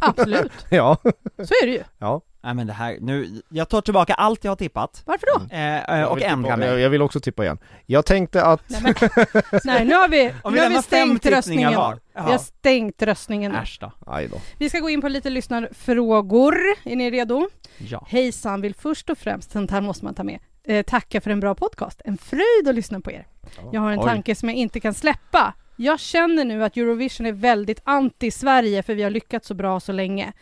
[0.00, 0.96] Absolut, Ja,
[1.36, 1.82] så är det ju.
[1.98, 2.20] ja.
[2.42, 5.54] nej men det här, nu, jag tar tillbaka allt jag har tippat, Varför då?
[5.56, 6.68] eh, eh, Jag och vill ändrar mig.
[6.68, 7.58] jag, jag vill också tippa igen.
[7.86, 8.94] Jag tänkte att Nej, men,
[9.64, 11.74] nej nu har vi, Om nu har vi stängt röstningen.
[11.74, 11.98] var.
[12.14, 13.54] Vi har stängt röstningen.
[13.54, 13.92] Äsch då.
[14.06, 14.36] Då.
[14.58, 16.54] Vi ska gå in på lite lyssnarfrågor.
[16.84, 17.48] Är ni redo?
[17.78, 18.06] Ja.
[18.08, 21.40] Hejsan, vill först och främst, sånt här måste man ta med, eh, tacka för en
[21.40, 22.02] bra podcast.
[22.04, 23.26] En fröjd att lyssna på er.
[23.72, 24.04] Jag har en Oj.
[24.04, 25.54] tanke som jag inte kan släppa.
[25.76, 29.92] Jag känner nu att Eurovision är väldigt anti-Sverige för vi har lyckats så bra så
[29.92, 30.32] länge.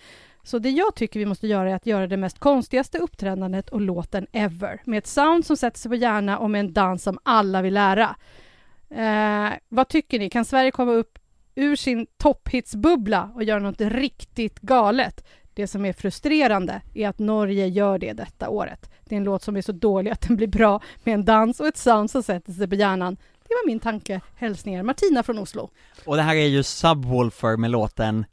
[0.43, 3.81] Så det jag tycker vi måste göra är att göra det mest konstigaste uppträdandet och
[3.81, 4.83] låten ever.
[4.85, 7.75] Med ett sound som sätter sig på hjärna och med en dans som alla vill
[7.75, 8.17] lära.
[8.91, 10.31] Eh, vad tycker ni?
[10.31, 11.19] Kan Sverige komma upp
[11.55, 15.25] ur sin topphitsbubbla och göra något riktigt galet?
[15.55, 18.91] Det som är frustrerande är att Norge gör det detta året.
[19.05, 21.61] Det är en låt som är så dålig att den blir bra med en dans
[21.61, 23.15] och ett sound som sätter sig på hjärnan.
[23.49, 24.21] Det var min tanke.
[24.37, 25.71] Hälsningar Martina från Oslo.
[26.07, 28.25] Och det här är ju Subwoolfer med låten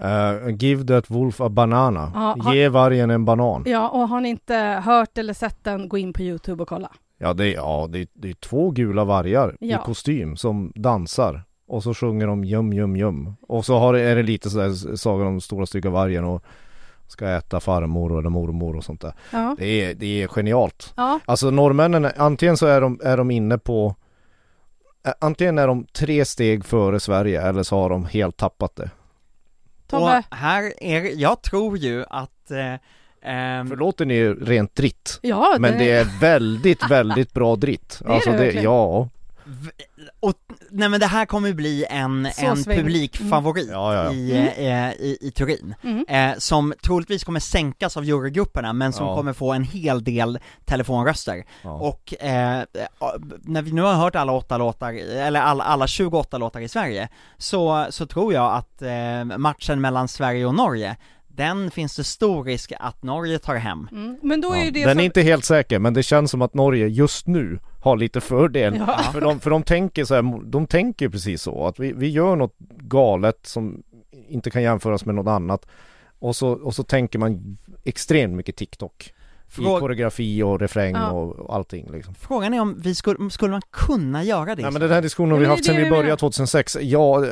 [0.00, 2.12] Eh, give that wolf a banana.
[2.14, 3.62] Ja, har- Ge vargen en banan.
[3.66, 6.90] Ja, och har ni inte hört eller sett den, gå in på Youtube och kolla.
[7.18, 9.76] Ja, det är, ja, det är, det är två gula vargar Ja.
[9.76, 11.42] i kostym som dansar.
[11.66, 13.36] Och så sjunger de jum jum jum.
[13.48, 16.44] Och så har, det- är det lite sådär sagan om stora stygga vargen och
[17.06, 19.12] ska äta farmor eller mormor och sånt där.
[19.32, 19.56] Ja.
[19.58, 20.92] Det är, det är genialt.
[20.96, 23.94] Ja, Alltså norrmännen, antingen så är de, är de inne på
[25.20, 28.90] Antingen är de tre steg före Sverige eller så har de helt tappat det.
[29.86, 30.18] Tobbe.
[30.30, 32.74] Och här är, jag tror ju att eh,
[33.32, 35.18] ehm, För låten är ju rent dritt.
[35.22, 37.98] ja Men den det är väldigt, väldigt bra dritt.
[38.04, 39.08] Det är alltså det det, ja.
[40.20, 40.32] Och,
[40.70, 44.12] nej men det här kommer ju bli en, Så en publikfavorit Ja, ja, ja.
[44.12, 44.46] I, Mm.
[44.88, 45.74] eh, i, i Turin.
[45.82, 46.04] Mm.
[46.08, 49.16] Eh, som troligtvis kommer sänkas av jurygrupperna men som Ja.
[49.16, 51.44] kommer få en hel del telefonröster.
[51.62, 51.70] ja.
[51.70, 52.64] Och eh, eh,
[53.42, 57.08] när vi nu har hört alla åtta låtar, eller alla, alla 28 låtar i Sverige,
[57.38, 60.96] så, så tror jag att eh, matchen mellan Sverige och Norge,
[61.28, 63.88] den finns det stor risk att Norge tar hem.
[63.92, 64.18] Mm.
[64.22, 65.00] Men då är Ja, ju det Den som...
[65.00, 68.76] är inte helt säker men det känns som att Norge just nu har lite fördel.
[68.86, 68.98] Ja.
[69.12, 72.36] För, de, för de tänker så här, de tänker precis så att vi, vi gör
[72.36, 73.82] något galet som
[74.28, 75.66] inte kan jämföras med något annat.
[76.18, 79.12] Och så, och så tänker man extremt mycket TikTok.
[79.58, 81.10] I Frå- koreografi och refräng Ja.
[81.10, 82.14] och allting liksom.
[82.14, 84.62] Frågan är om vi skulle, skulle man kunna göra det?
[84.62, 86.16] Nej men den här diskussionen har vi haft sedan vi började menar.
[86.16, 86.76] 2006.
[86.80, 87.24] Ja,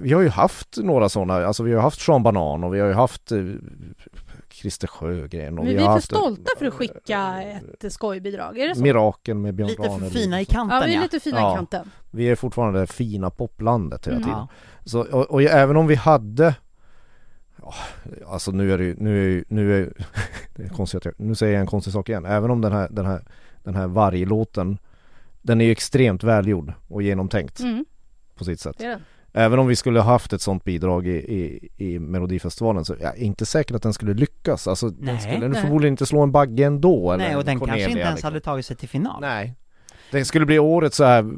[0.00, 2.88] vi har ju haft några sådana, alltså vi har haft Sean Banan och vi har
[2.88, 3.38] ju haft eh,
[4.64, 7.42] Christer Sjögren och Men vi har är för haft stolta för att skicka
[7.80, 8.82] ett skojbidrag, är det så?
[8.82, 11.52] Mirakel med Björn Lite för fina i kanten Ja, vi är lite fina Ja.
[11.52, 11.90] i kanten.
[12.10, 14.28] Vi är fortfarande det fina poplandet hela Mm.
[14.28, 14.46] tiden.
[14.84, 16.54] Så, och, och även om vi hade
[17.62, 17.74] ja,
[18.26, 19.92] Alltså nu är det ju, nu är nu är
[20.56, 22.24] det är konstigt nu säger jag en konstig sak igen.
[22.24, 23.24] Även om den här, den här,
[23.62, 24.78] den här varglåten
[25.42, 27.84] Den är ju extremt välgjord och genomtänkt Mm,
[28.34, 28.76] på sitt sätt.
[28.78, 29.00] det är den.
[29.36, 32.98] Även om vi skulle ha haft ett sånt bidrag i, i, i Melodifestivalen så är
[33.00, 34.68] jag inte säker att den skulle lyckas.
[34.68, 34.96] Alltså Nej.
[34.98, 35.60] den skulle Nej.
[35.60, 38.14] förmodligen inte slå en bagge ändå eller Nej och en den kanske Cornelia, inte ens
[38.14, 38.26] liksom.
[38.26, 39.20] hade tagit sig till final.
[39.20, 39.54] Nej.
[40.10, 41.30] Det skulle bli årets så här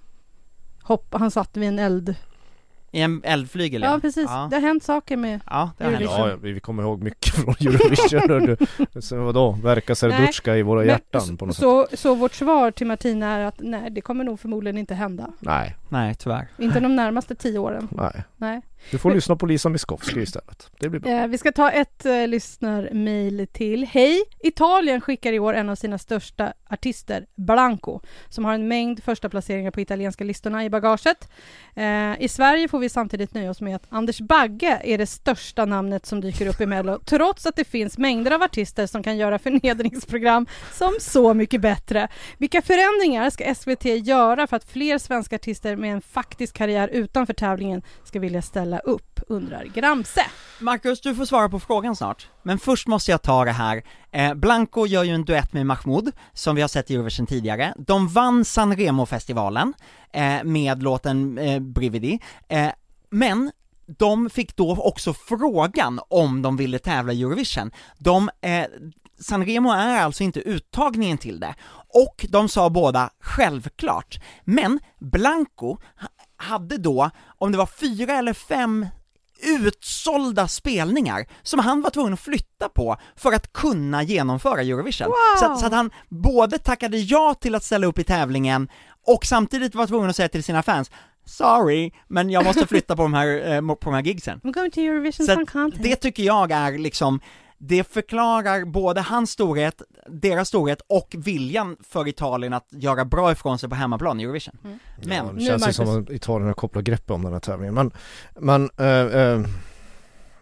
[0.82, 2.14] hopp, han satt vid en eld.
[2.95, 4.24] I en eldflygel Ja, precis.
[4.28, 6.03] Ja, Det har hänt saker med ja det har hänt.
[6.03, 6.28] Eurovision.
[6.28, 8.57] Ja, ja, vi kommer ihåg mycket från Eurovision hör
[8.92, 9.01] du.
[9.01, 11.62] Så vadå, verkar Serdutska i våra Men hjärtan på något sätt?
[11.62, 15.30] så, så vårt svar till Martina är att nej, det kommer nog förmodligen inte hända.
[15.40, 16.49] Nej, Nej, tyvärr.
[16.59, 17.88] Inte de närmaste tio åren.
[17.90, 18.24] nej.
[18.36, 18.62] Nej.
[18.90, 20.70] Du får lyssna på Lisa Miskovsky istället.
[20.80, 21.11] Det blir bra.
[21.11, 23.84] Eh, vi ska ta ett eh, lyssnarmail till.
[23.84, 24.22] Hej!
[24.40, 29.28] Italien skickar i år en av sina största artister, Blanco, som har en mängd första
[29.28, 31.30] placeringar på italienska listorna i bagaget.
[31.74, 35.64] Eh, I Sverige får vi samtidigt nöja oss med att Anders Bagge är det största
[35.64, 39.16] namnet som dyker upp i Mello, trots att det finns mängder av artister som kan
[39.16, 39.38] göra
[39.78, 42.09] förnedringsprogram som Så mycket bättre.
[42.38, 47.35] Vilka förändringar ska SVT göra för att fler svenska artister med en faktisk karriär utanför
[47.35, 50.26] tävlingen ska vilja ställa upp, undrar Gramse.
[50.61, 52.28] Marcus, du får svara på frågan snart.
[52.43, 53.82] Men först måste jag ta det här.
[54.11, 57.74] Eh, Blanco gör ju en duett med Mahmoud, som vi har sett i Eurovision tidigare.
[57.78, 59.74] De vann San Remo-festivalen
[60.12, 62.20] eh, med låten eh, Brividi.
[62.49, 62.68] Eh,
[63.11, 63.51] men
[63.87, 67.70] de fick då också frågan om de ville tävla i Eurovision.
[67.99, 68.64] De, eh,
[69.20, 71.54] Sanremo är alltså inte uttagningen till det.
[71.88, 74.18] Och de sa båda självklart.
[74.44, 75.68] Men Blanco
[76.00, 78.86] ha- hade då, om det var fyra eller fem
[79.42, 85.06] utsålda spelningar som han var tvungen att flytta på för att kunna genomföra Eurovision.
[85.08, 85.14] Wow!
[85.40, 88.68] Så, att, så att han både tackade ja till att ställa upp i tävlingen
[89.06, 90.90] och samtidigt var tvungen att säga till sina fans
[91.26, 94.40] Sorry, men jag måste flytta på de här, eh, på de här gigsen.
[94.44, 95.82] I'm going to Eurovision Så Song Contest.
[95.82, 97.20] det tycker jag är liksom,
[97.66, 103.58] det förklarar både hans storhet, deras storhet och viljan för Italien att göra bra ifrån
[103.58, 104.58] sig på hemmaplan i Eurovision.
[104.64, 104.78] Mm.
[104.96, 107.40] Men, Ja, det Nu, känns ju som att Italien har kopplat grepp om den här
[107.40, 107.74] tävlingen.
[107.74, 107.90] Men,
[108.34, 109.40] men eh, eh,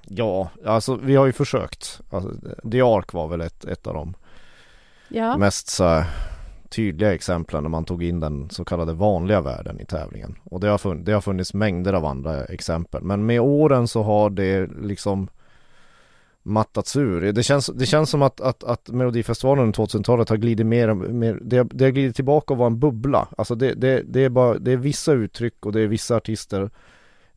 [0.03, 2.01] ja, alltså vi har ju försökt.
[2.11, 2.31] Alltså,
[2.73, 4.15] The Ark var väl ett, ett av de
[5.09, 5.37] Ja.
[5.37, 6.05] mest så här,
[6.69, 10.39] tydliga exemplen när man tog in den så kallade vanliga världen i tävlingen.
[10.45, 13.03] Och det har, funnits, det har funnits mängder av andra exempel.
[13.03, 15.29] Men med åren så har det liksom
[16.43, 17.33] mattats ur.
[17.33, 21.39] Det känns, det känns som att, att, att Melodifestivalen under 2000-talet har glidit mer, mer
[21.43, 23.29] det, det har glidit tillbaka och var en bubbla.
[23.39, 26.71] Alltså det, det, det, är bara, det är vissa uttryck och det är vissa artister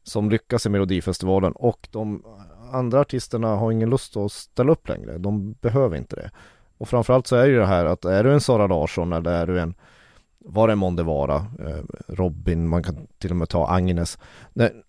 [0.04, 2.24] som lyckas i Melodifestivalen och de
[2.72, 5.18] andra artisterna har ingen lust att ställa upp längre.
[5.18, 6.32] De behöver inte det.
[6.78, 9.48] Och framförallt så är ju det här att är du en Sara Larsson eller är
[9.48, 9.74] du en
[10.48, 14.18] vad det månde vara, eh, Robin, man kan till och med ta Agnes.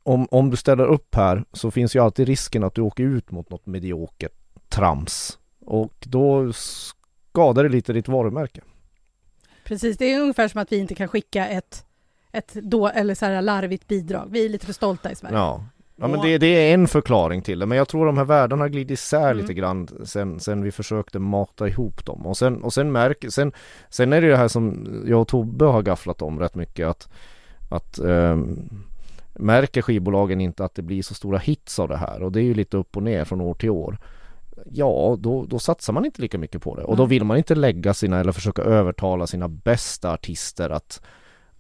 [0.03, 3.31] Om, om du ställer upp här så finns ju alltid risken att du åker ut
[3.31, 4.33] mot något mediokert
[4.69, 5.39] trams.
[5.61, 8.61] Och då skadar det lite ditt varumärke.
[9.65, 11.87] Precis, det är ungefär som att vi inte kan skicka ett,
[12.33, 14.29] ett då, eller så här larvigt bidrag.
[14.31, 15.37] Vi är lite för stolta i Sverige.
[15.37, 15.65] Ja,
[15.99, 18.69] Ja men det, det, är en förklaring till det, men jag tror de här världarna
[18.69, 19.37] glider isär mm.
[19.37, 22.27] lite grann sen, sen vi försökte mata ihop dem.
[22.27, 23.53] Och sen, och sen märker, sen,
[23.89, 27.09] sen är det det här som jag och Tobbe har gafflat om rätt mycket att,
[27.69, 28.71] att ähm,
[29.35, 32.45] märker skivbolagen inte att det blir så stora hits av det här och det är
[32.45, 33.99] ju lite upp och ner från år till år.
[34.71, 37.55] Ja, då, då satsar man inte lika mycket på det och då vill man inte
[37.55, 41.01] lägga sina eller försöka övertala sina bästa artister att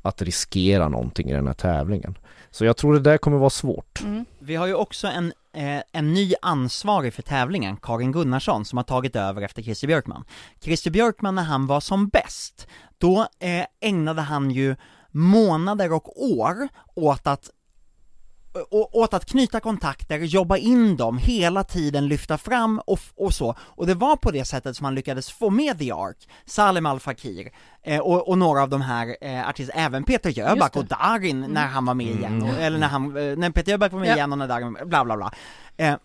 [0.06, 2.18] att riskera någonting i den här tävlingen.
[2.56, 4.00] Så jag tror det där kommer vara svårt.
[4.00, 4.24] Mm.
[4.38, 8.84] Vi har ju också en, eh, en ny ansvarig för tävlingen, Karin Gunnarsson, som har
[8.84, 10.24] tagit över efter Christer Björkman.
[10.60, 12.66] Christer Björkman när han var som bäst,
[12.98, 14.76] då eh, ägnade han ju
[15.10, 17.50] månader och år åt att
[18.70, 23.54] åt att knyta kontakter, jobba in dem, hela tiden lyfta fram och, och så.
[23.60, 27.00] Och det var på det sättet som han lyckades få med The Ark, Salem Al
[27.00, 27.52] Fakir
[27.82, 31.50] eh, och, och, några av de här eh, artisterna, även Peter Jöback och Darin mm.
[31.50, 32.56] när han var med igen, mm.
[32.56, 34.14] eller när han, eh, när Peter Jöback var med ja.
[34.14, 35.32] igen och när Darin, bla bla bla.
[35.76, 35.96] Eh,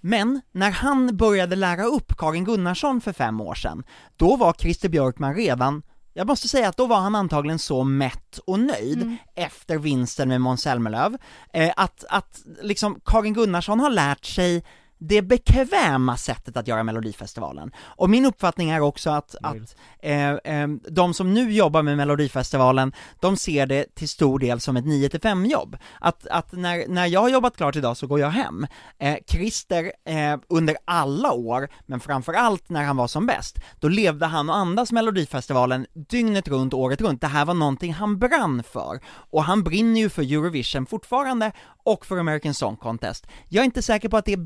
[0.00, 3.84] men när han började lära upp Karin Gunnarsson för fem år sedan,
[4.16, 5.82] då var Christer Björkman redan
[6.14, 9.16] jag måste säga att då var han antagligen så mätt och nöjd mm.
[9.34, 11.18] efter vinsten med Måns Zelmerlöw,
[11.52, 14.64] eh, att, att liksom Karin Gunnarsson har lärt sig
[15.08, 17.70] det bekväma sättet att göra Melodifestivalen.
[17.78, 22.92] Och min uppfattning är också att, att eh, eh, de som nu jobbar med Melodifestivalen,
[23.20, 25.76] de ser det till stor del som ett 9-5 jobb.
[26.00, 28.66] Att, att när, när jag har jobbat klart idag så går jag hem.
[28.98, 34.26] Eh, Christer, eh, under alla år, men framförallt när han var som bäst, då levde
[34.26, 37.20] han och andas Melodifestivalen dygnet runt, året runt.
[37.20, 39.00] Det här var någonting han brann för.
[39.06, 41.52] Och han brinner ju för Eurovision fortfarande,
[41.84, 43.26] och för American Song Contest.
[43.48, 44.36] Jag är inte säker på att det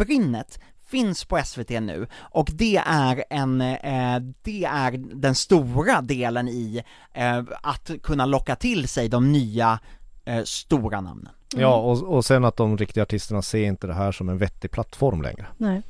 [0.48, 6.48] brinnet finns på SVT nu, och det är en, eh, det är den stora delen
[6.48, 6.82] i
[7.14, 9.78] eh, att kunna locka till sig de nya
[10.24, 11.32] eh, stora namnen.
[11.54, 11.62] Mm.
[11.62, 14.70] Ja, och, och sen att de riktiga artisterna ser inte det här som en vettig
[14.70, 15.46] plattform längre.
[15.56, 15.82] Nej.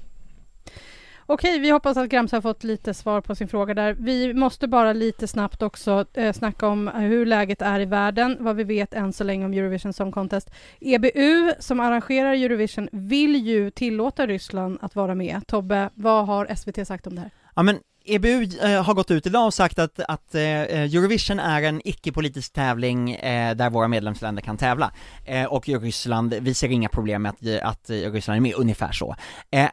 [1.30, 3.96] Okej, vi hoppas att Grams har fått lite svar på sin fråga där.
[3.98, 8.56] Vi måste bara lite snabbt också eh, snacka om hur läget är i världen, vad
[8.56, 10.50] vi vet än så länge om Eurovision Song Contest.
[10.80, 15.46] EBU, som arrangerar Eurovision, vill ju tillåta Ryssland att vara med.
[15.46, 17.30] Tobbe, vad har SVT sagt om det här?
[17.56, 21.62] Ja men EBU eh, har gått ut idag och sagt att, att eh, Eurovision är
[21.62, 24.92] en icke-politisk tävling eh, där våra medlemsländer kan tävla.
[25.24, 29.16] Eh, och Ryssland, vi ser inga problem med att, att Ryssland är med, ungefär så.
[29.50, 29.68] Eh,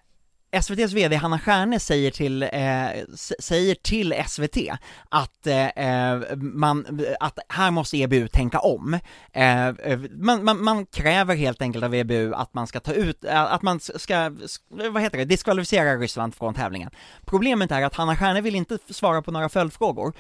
[0.56, 2.50] SVTs VD Hanna Stjärne säger till, eh,
[3.40, 4.58] säger till SVT
[5.10, 9.00] att eh, eh, man, att här måste EBU tänka om.
[9.34, 13.24] Eh, eh, man, man, man, kräver helt enkelt av EBU att man ska ta ut,
[13.26, 14.32] eh, att man ska,
[14.70, 16.90] vad heter det, diskvalificera Ryssland från tävlingen.
[17.26, 20.14] Problemet är att Hanna Stjärne vill inte svara på några följdfrågor,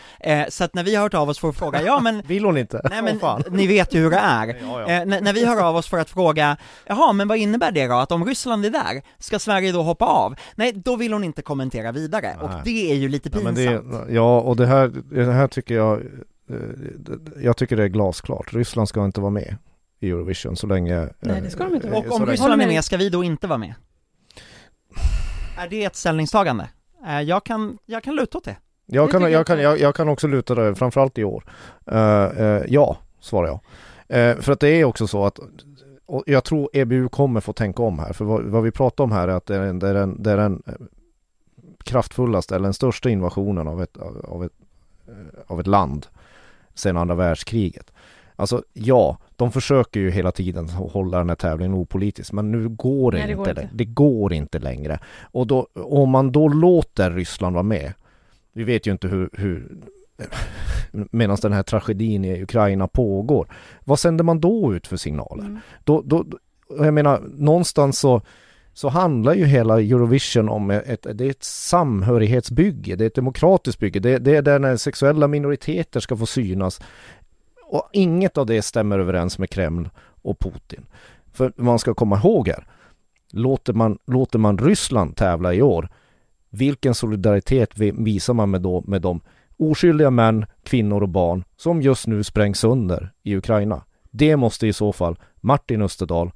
[0.49, 2.57] så att när vi har hört av oss för att fråga, ja men Vill hon
[2.57, 2.81] inte?
[2.89, 4.47] Nej men, oh, ni vet ju hur det är.
[4.65, 5.05] Ja, ja.
[5.05, 8.11] när vi hör av oss för att fråga, jaha men vad innebär det då, att
[8.11, 10.24] om Ryssland är där, ska Sverige då hoppa av?
[10.25, 10.35] Av.
[10.55, 12.45] Nej, då vill hon inte kommentera vidare, Nej.
[12.45, 13.59] och det är ju lite pinsamt.
[13.59, 16.01] Ja, det, ja och det här, det här tycker jag,
[16.49, 16.57] eh,
[17.43, 18.53] jag tycker det är glasklart.
[18.53, 19.57] Ryssland ska inte vara med
[19.99, 21.09] i Eurovision så länge...
[21.19, 21.99] Nej, det ska de inte vara.
[21.99, 23.73] Och om Ryssland är med, ska vi då inte vara med?
[25.57, 26.69] Är det ett ställningstagande?
[27.07, 28.55] Eh, jag kan, jag kan luta åt det.
[28.85, 31.43] Jag kan, jag, kan, jag, jag, kan också luta det, framförallt i år.
[31.91, 33.59] Uh, uh, ja, svarar jag.
[34.35, 35.39] Uh, för att det är också så att
[36.05, 39.11] och jag tror EBU kommer få tänka om här, för vad, vad vi pratar om
[39.11, 40.73] här är att det är, det är den, det är den eh,
[41.83, 44.51] kraftfullaste eller den största invasionen av ett, av ett,
[45.07, 46.07] eh, av ett land
[46.73, 47.91] sedan andra världskriget.
[48.35, 53.11] Alltså ja, de försöker ju hela tiden hålla den här tävlingen opolitisk, men nu går
[53.11, 53.69] det, Nej, det inte, går inte.
[53.75, 54.99] Det går inte längre.
[55.21, 57.93] Och då, om man då låter Ryssland vara med,
[58.53, 59.77] vi vet ju inte hur, hur
[60.91, 63.47] medan den här tragedin i Ukraina pågår.
[63.83, 65.43] Vad sänder man då ut för signaler?
[65.43, 65.59] Mm.
[65.83, 66.25] Då, då,
[66.69, 68.21] jag menar, någonstans så
[68.75, 73.79] så handlar ju hela Eurovision om ett, det är ett samhörighetsbygge, det är ett demokratiskt
[73.79, 76.81] bygge, det, det är där när sexuella minoriteter ska få synas.
[77.63, 79.89] Och inget av det stämmer överens med Kreml
[80.21, 80.85] och Putin.
[81.33, 82.67] För man ska komma ihåg här,
[83.31, 85.89] låter man, låter man Ryssland tävla i år,
[86.49, 89.21] vilken solidaritet visar man med, då, med de
[89.57, 93.83] oskyldiga män, kvinnor och barn som just nu sprängs sönder i Ukraina?
[94.11, 96.31] Det måste i så fall Martin Österdahl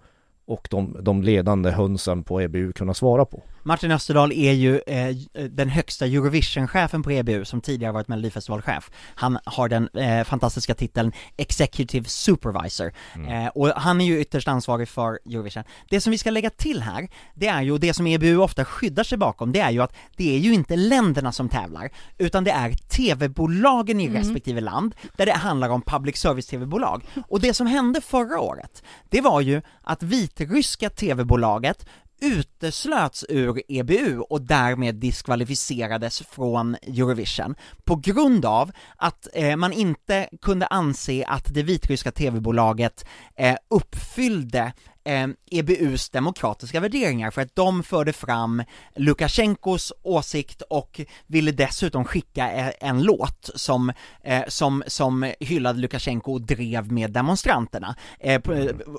[0.46, 3.44] och de, de ledande hönsen på EBU kunna svara på.
[3.70, 5.16] Martin Österdahl är ju eh,
[5.50, 8.92] den högsta Eurovision-chefen på EBU som tidigare varit Melodifestivalchef.
[9.16, 13.46] Han har den eh, fantastiska titeln Executive Supervisor mm.
[13.46, 15.64] eh, och han är ju ytterst ansvarig för Eurovision.
[15.90, 19.04] Det som vi ska lägga till här, det är ju det som EBU ofta skyddar
[19.04, 22.52] sig bakom, det är ju att det är ju inte länderna som tävlar, utan det
[22.52, 24.18] är TV-bolagen i mm.
[24.18, 27.04] respektive land, där det handlar om public service-TV-bolag.
[27.28, 31.86] Och det som hände förra året, det var ju att vitryska TV-bolaget
[32.22, 40.30] uteslöts ur EBU och därmed diskvalificerades från Eurovision på grund av att eh, man inte
[40.42, 43.06] kunde anse att det vitryska TV-bolaget
[43.36, 44.74] eh, uppfyllde
[45.10, 48.64] eh, EBUs demokratiska värderingar för att de förde fram
[48.96, 53.92] Lukasjenkos åsikt och ville dessutom skicka e-, en låt som,
[54.24, 58.42] eh, som, som hyllade Lukasjenko och drev med demonstranterna eh,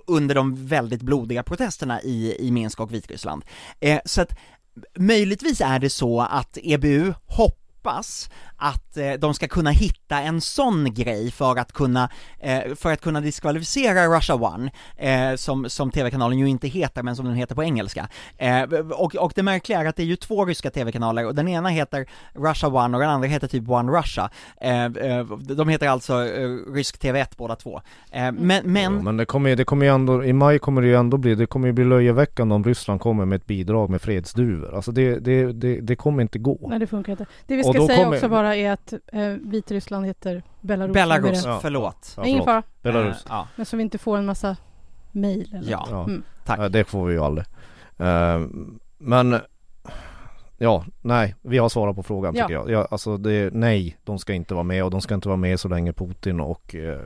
[0.06, 3.44] under de väldigt blodiga protesterna i, i Minsk och Vitryssland.
[3.80, 4.38] Eh, så att
[4.98, 7.61] möjligtvis är det så att EBU hoppas
[8.56, 12.08] att eh, de ska kunna hitta en sån grej för att kunna,
[12.38, 17.16] eh, för att kunna diskvalificera Russia One, eh, som, som TV-kanalen ju inte heter, men
[17.16, 18.08] som den heter på engelska.
[18.36, 21.48] Eh, och, och det märkliga är att det är ju två ryska TV-kanaler, och den
[21.48, 24.30] ena heter Russia One och den andra heter typ One Russia.
[24.60, 26.20] Eh, eh, de heter alltså
[26.74, 27.80] rysk TV1 båda två.
[28.12, 28.82] men, men...
[28.82, 31.34] Ja, men det kommer, det kommer ju ändå, i maj kommer det ju ändå bli,
[31.34, 34.74] det kommer ju bli löjeväckande om Ryssland kommer med ett bidrag med fredsduvor.
[34.74, 36.66] Alltså det, det, det, det kommer inte gå.
[36.68, 37.26] Nej det funkar inte.
[37.46, 38.16] Det vi ska säga kommer...
[38.16, 40.94] också bara är att eh, Vitryssland heter Belarus.
[40.94, 41.58] Belarus, ja.
[41.62, 42.14] förlåt.
[42.16, 42.62] Ja, Ingen fara.
[42.82, 43.16] Belarus.
[43.16, 43.48] Uh, ja.
[43.56, 44.56] Men så vi inte får en massa
[45.12, 45.70] mail eller?
[45.70, 46.22] Ja, mm.
[46.44, 46.72] tack.
[46.72, 47.46] det får vi ju aldrig.
[48.00, 48.48] Uh,
[48.98, 49.40] men
[50.62, 52.70] Ja, nej, vi har svarat på frågan tycker jag.
[52.70, 55.60] Ja, alltså det, nej, de ska inte vara med och de ska inte vara med
[55.60, 57.00] så länge Putin och eh,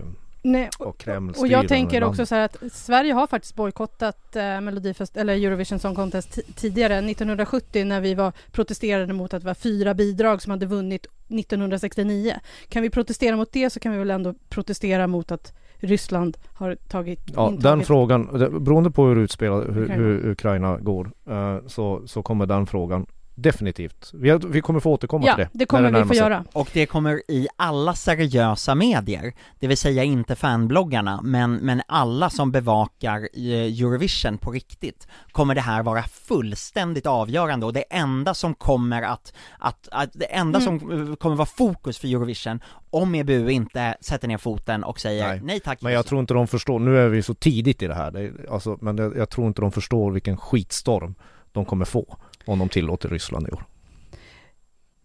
[0.47, 4.37] Nej, och, och Kreml Och jag tänker också så här att Sverige har faktiskt bojkottat
[4.37, 9.47] eh, Melodifest, eller Eurovision Song Contest tidigare, 1970 när vi var protesterade mot att det
[9.47, 12.35] var fyra bidrag som hade vunnit 1969.
[12.69, 16.77] Kan vi protestera mot det så kan vi väl ändå protestera mot att Ryssland har
[16.89, 17.63] tagit Ja, intagit.
[17.63, 18.27] den frågan,
[18.65, 23.07] beroende på hur utspelat, hur, hur Ukraina går, uh, så, så kommer den frågan
[23.37, 24.11] Definitivt.
[24.15, 25.51] Vi, har, vi kommer få återkomma ja, till det.
[25.53, 26.45] det kommer det vi få göra.
[26.53, 32.31] Och det kommer i alla seriösa medier, det vill säga inte fanbloggarna, men, men alla
[32.31, 38.35] som bevakar eh, Eurovision på riktigt, kommer det här vara fullständigt avgörande och det enda
[38.35, 40.81] som kommer att, att, att det enda mm.
[40.81, 42.61] som kommer vara fokus för Eurovision,
[42.91, 46.35] om EBU inte sätter ner foten och säger nej, nej tack Men jag tror inte
[46.35, 49.31] de förstår, nu är vi så tidigt i det här, det, alltså, men jag, jag
[49.31, 51.15] tror inte de förstår vilken skitstorm
[51.53, 53.65] de kommer få om de tillåter Ryssland i år.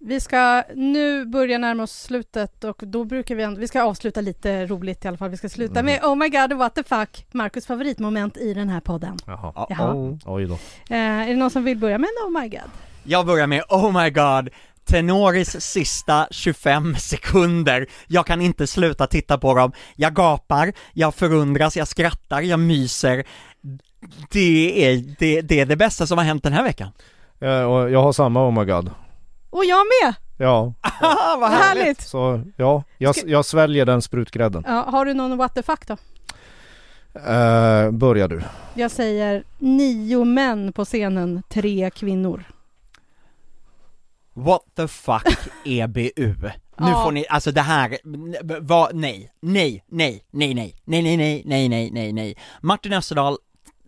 [0.02, 4.66] Vi ska nu börja närma oss slutet och då brukar vi, vi ska avsluta lite
[4.66, 5.30] roligt i alla fall.
[5.30, 5.86] Vi ska sluta mm.
[5.86, 9.18] med Oh my god, what the fuck, Marcus favoritmoment i den här podden.
[9.26, 9.68] Jaha.
[9.70, 9.94] Jaha.
[9.94, 10.18] Oh.
[10.26, 10.54] Oj då.
[10.90, 12.72] Eh, är det någon som vill börja med en Oh my god?
[13.04, 14.50] Jag börjar med Oh my god,
[14.86, 21.78] Tenoris sista 25 sekunder, jag kan inte sluta titta på dem, jag gapar, jag förundras,
[21.78, 23.24] jag skrattar, jag myser.
[24.30, 26.92] Det är det, det, är det bästa som har hänt den här veckan.
[27.40, 28.92] Ja, och jag har samma oh my god.
[29.50, 30.16] Och jag med!
[30.38, 30.74] Ja.
[31.40, 32.02] Vad härligt!
[32.02, 34.64] Så ja, jag, jag sväljer den sprutgrädden.
[34.68, 35.98] Ja, har du någon what the fuck då?
[37.16, 38.42] Uh, börjar du.
[38.74, 42.44] Jag säger nio män på scenen, tre kvinnor.
[44.34, 46.50] What the fuck EBU?
[46.78, 47.98] Nu får ni, alltså det här,
[48.62, 52.38] vad, nej, nej, nej, nej, nej, nej, nej, nej, nej, nej, nej, nej.
[52.62, 53.38] Martin Österdahl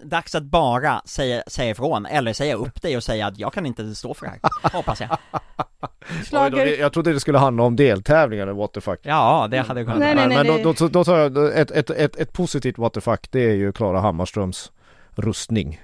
[0.03, 3.65] dags att bara säga, säga ifrån, eller säga upp dig och säga att jag kan
[3.65, 5.17] inte stå för det här, hoppas jag.
[6.25, 6.79] Slager...
[6.79, 8.99] Jag trodde det skulle handla om deltävlingar, what the fuck.
[9.03, 9.99] Ja, det hade kunnat.
[9.99, 12.93] Nej, nej, nej, men då, då, då tar jag ett, ett, ett, ett positivt what
[12.93, 14.71] the fuck, det är ju Klara Hammarströms
[15.15, 15.81] rustning.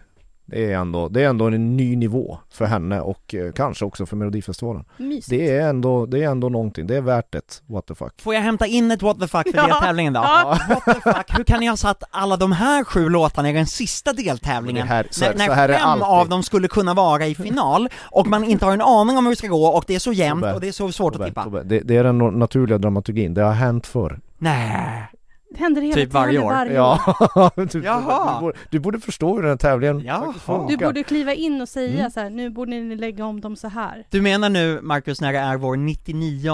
[0.50, 4.06] Det är ändå, det är ändå en ny nivå för henne och eh, kanske också
[4.06, 4.86] för Melodifestivalen.
[4.98, 5.30] Mysigt.
[5.30, 8.22] Det är ändå, det är ändå någonting, det är värt ett what the fuck.
[8.22, 9.68] Får jag hämta in ett what the fuck för ja.
[9.68, 10.20] deltävlingen då?
[10.20, 10.60] Ja.
[10.70, 13.66] What the fuck, hur kan ni ha satt alla de här sju låtarna i den
[13.66, 14.88] sista deltävlingen?
[14.88, 18.28] Här, så, när, när så här fem av dem skulle kunna vara i final, och
[18.28, 20.46] man inte har en aning om hur det ska gå, och det är så jämnt
[20.46, 21.64] och det är så svårt Tobbe, att tippa.
[21.64, 24.20] det, det, är den naturliga dramaturgin, det har hänt förr.
[24.38, 25.08] Nej.
[25.50, 26.22] Det händer hela Typ tiden.
[26.22, 26.52] varje år.
[26.52, 27.00] Varje år.
[27.36, 28.34] Ja, du, Jaha.
[28.36, 30.34] Du, borde, du borde förstå hur den här tävlingen Jaha.
[30.34, 30.78] funkar.
[30.78, 32.12] Du borde kliva in och säga Mm.
[32.12, 34.08] så här, nu borde ni lägga om dem så här.
[34.10, 36.52] Du menar nu, Marcus, när det är vår 99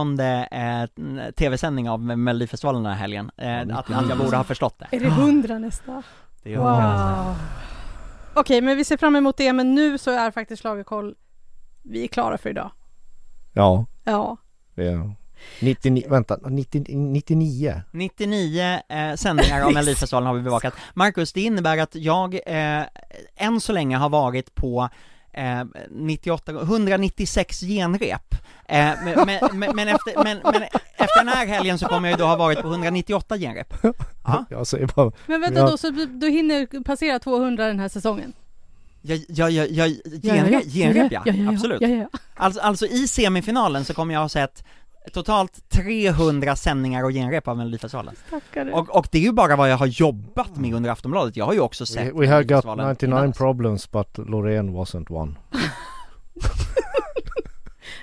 [0.52, 4.88] eh, tv-sändning av Melodifestivalen den här helgen, eh, att, att jag borde ha förstått det?
[4.96, 6.04] Är det hundra nästa?
[6.44, 6.62] det jag.
[6.62, 7.36] Wow.
[8.34, 11.16] Okej, men vi ser fram emot det, men nu så är faktiskt Schlagerkoll,
[11.84, 12.72] vi är klara för idag.
[13.54, 14.38] Ja, Ja.
[14.76, 15.14] det är
[15.60, 17.82] 99, vänta, 90, 99?
[17.92, 20.74] 99 eh, sändningar av Melodifestivalen har vi bevakat.
[20.94, 22.84] Marcus, det innebär att jag eh,
[23.36, 24.90] än så länge har varit på
[25.34, 28.36] eh, 98, 196 genrep.
[28.66, 30.64] Eh, men, men, men, efter, men, men
[30.98, 33.74] efter den här helgen så kommer jag ju då ha varit på 198 genrep.
[34.26, 35.70] Ja, Jag säger bara, Men vänta Ja.
[35.70, 38.34] då, så du, hinner passera 200 den här säsongen?
[39.02, 41.24] ja, ja, ja, ja genrep, genrep ja,
[41.54, 41.82] absolut.
[41.82, 42.20] Ja, ja, ja.
[42.36, 44.64] Alltså, alltså i semifinalen så kommer jag ha sett
[45.14, 48.16] totalt 300 sändningar och genrep av Melodifestivalen.
[48.74, 51.54] Och, och det är ju bara vad jag har jobbat med under Aftonbladet, jag har
[51.54, 53.34] ju också we, sett we have got Melodifestivalen 99 innan.
[53.34, 55.34] problems but Loreen wasn't one.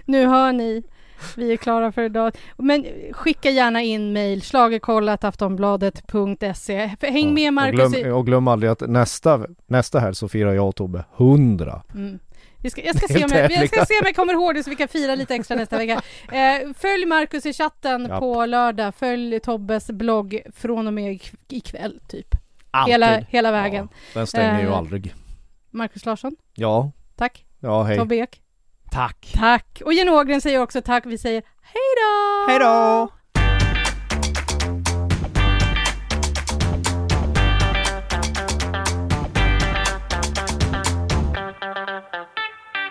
[0.05, 0.83] Nu hör ni,
[1.37, 2.37] vi är klara för idag.
[2.57, 6.91] Men skicka gärna in mejl, schlagerkollataftonbladet.se.
[7.01, 8.11] Häng med och, Marcus glöm, i...
[8.11, 11.83] och glöm aldrig att nästa, nästa här så firar jag och Tobbe 100.
[11.95, 12.19] Mm.
[12.63, 14.65] Vi ska, jag, ska se om jag, jag ska se om jag kommer ihåg det
[14.65, 16.03] så vi kan fira lite extra nästa vecka.
[16.33, 18.21] Eh, följ Marcus i chatten Japp.
[18.21, 18.95] på lördag.
[18.95, 22.27] Följ Tobbes blogg från och med ik- ikväll typ.
[22.71, 22.93] Alltid.
[22.93, 23.89] Hela, hela vägen.
[23.93, 25.15] Ja, den stänger ju Eh, aldrig.
[25.71, 27.45] Marcus Larsson, Ja, tack.
[27.61, 27.99] ja hej.
[27.99, 28.41] Tobbe Ek,
[28.91, 29.33] Tack.
[29.35, 29.83] tack.
[29.85, 31.07] Och Jenny Ågren säger också tack.
[31.07, 32.51] Vi säger hej då!
[32.53, 33.09] Hej då!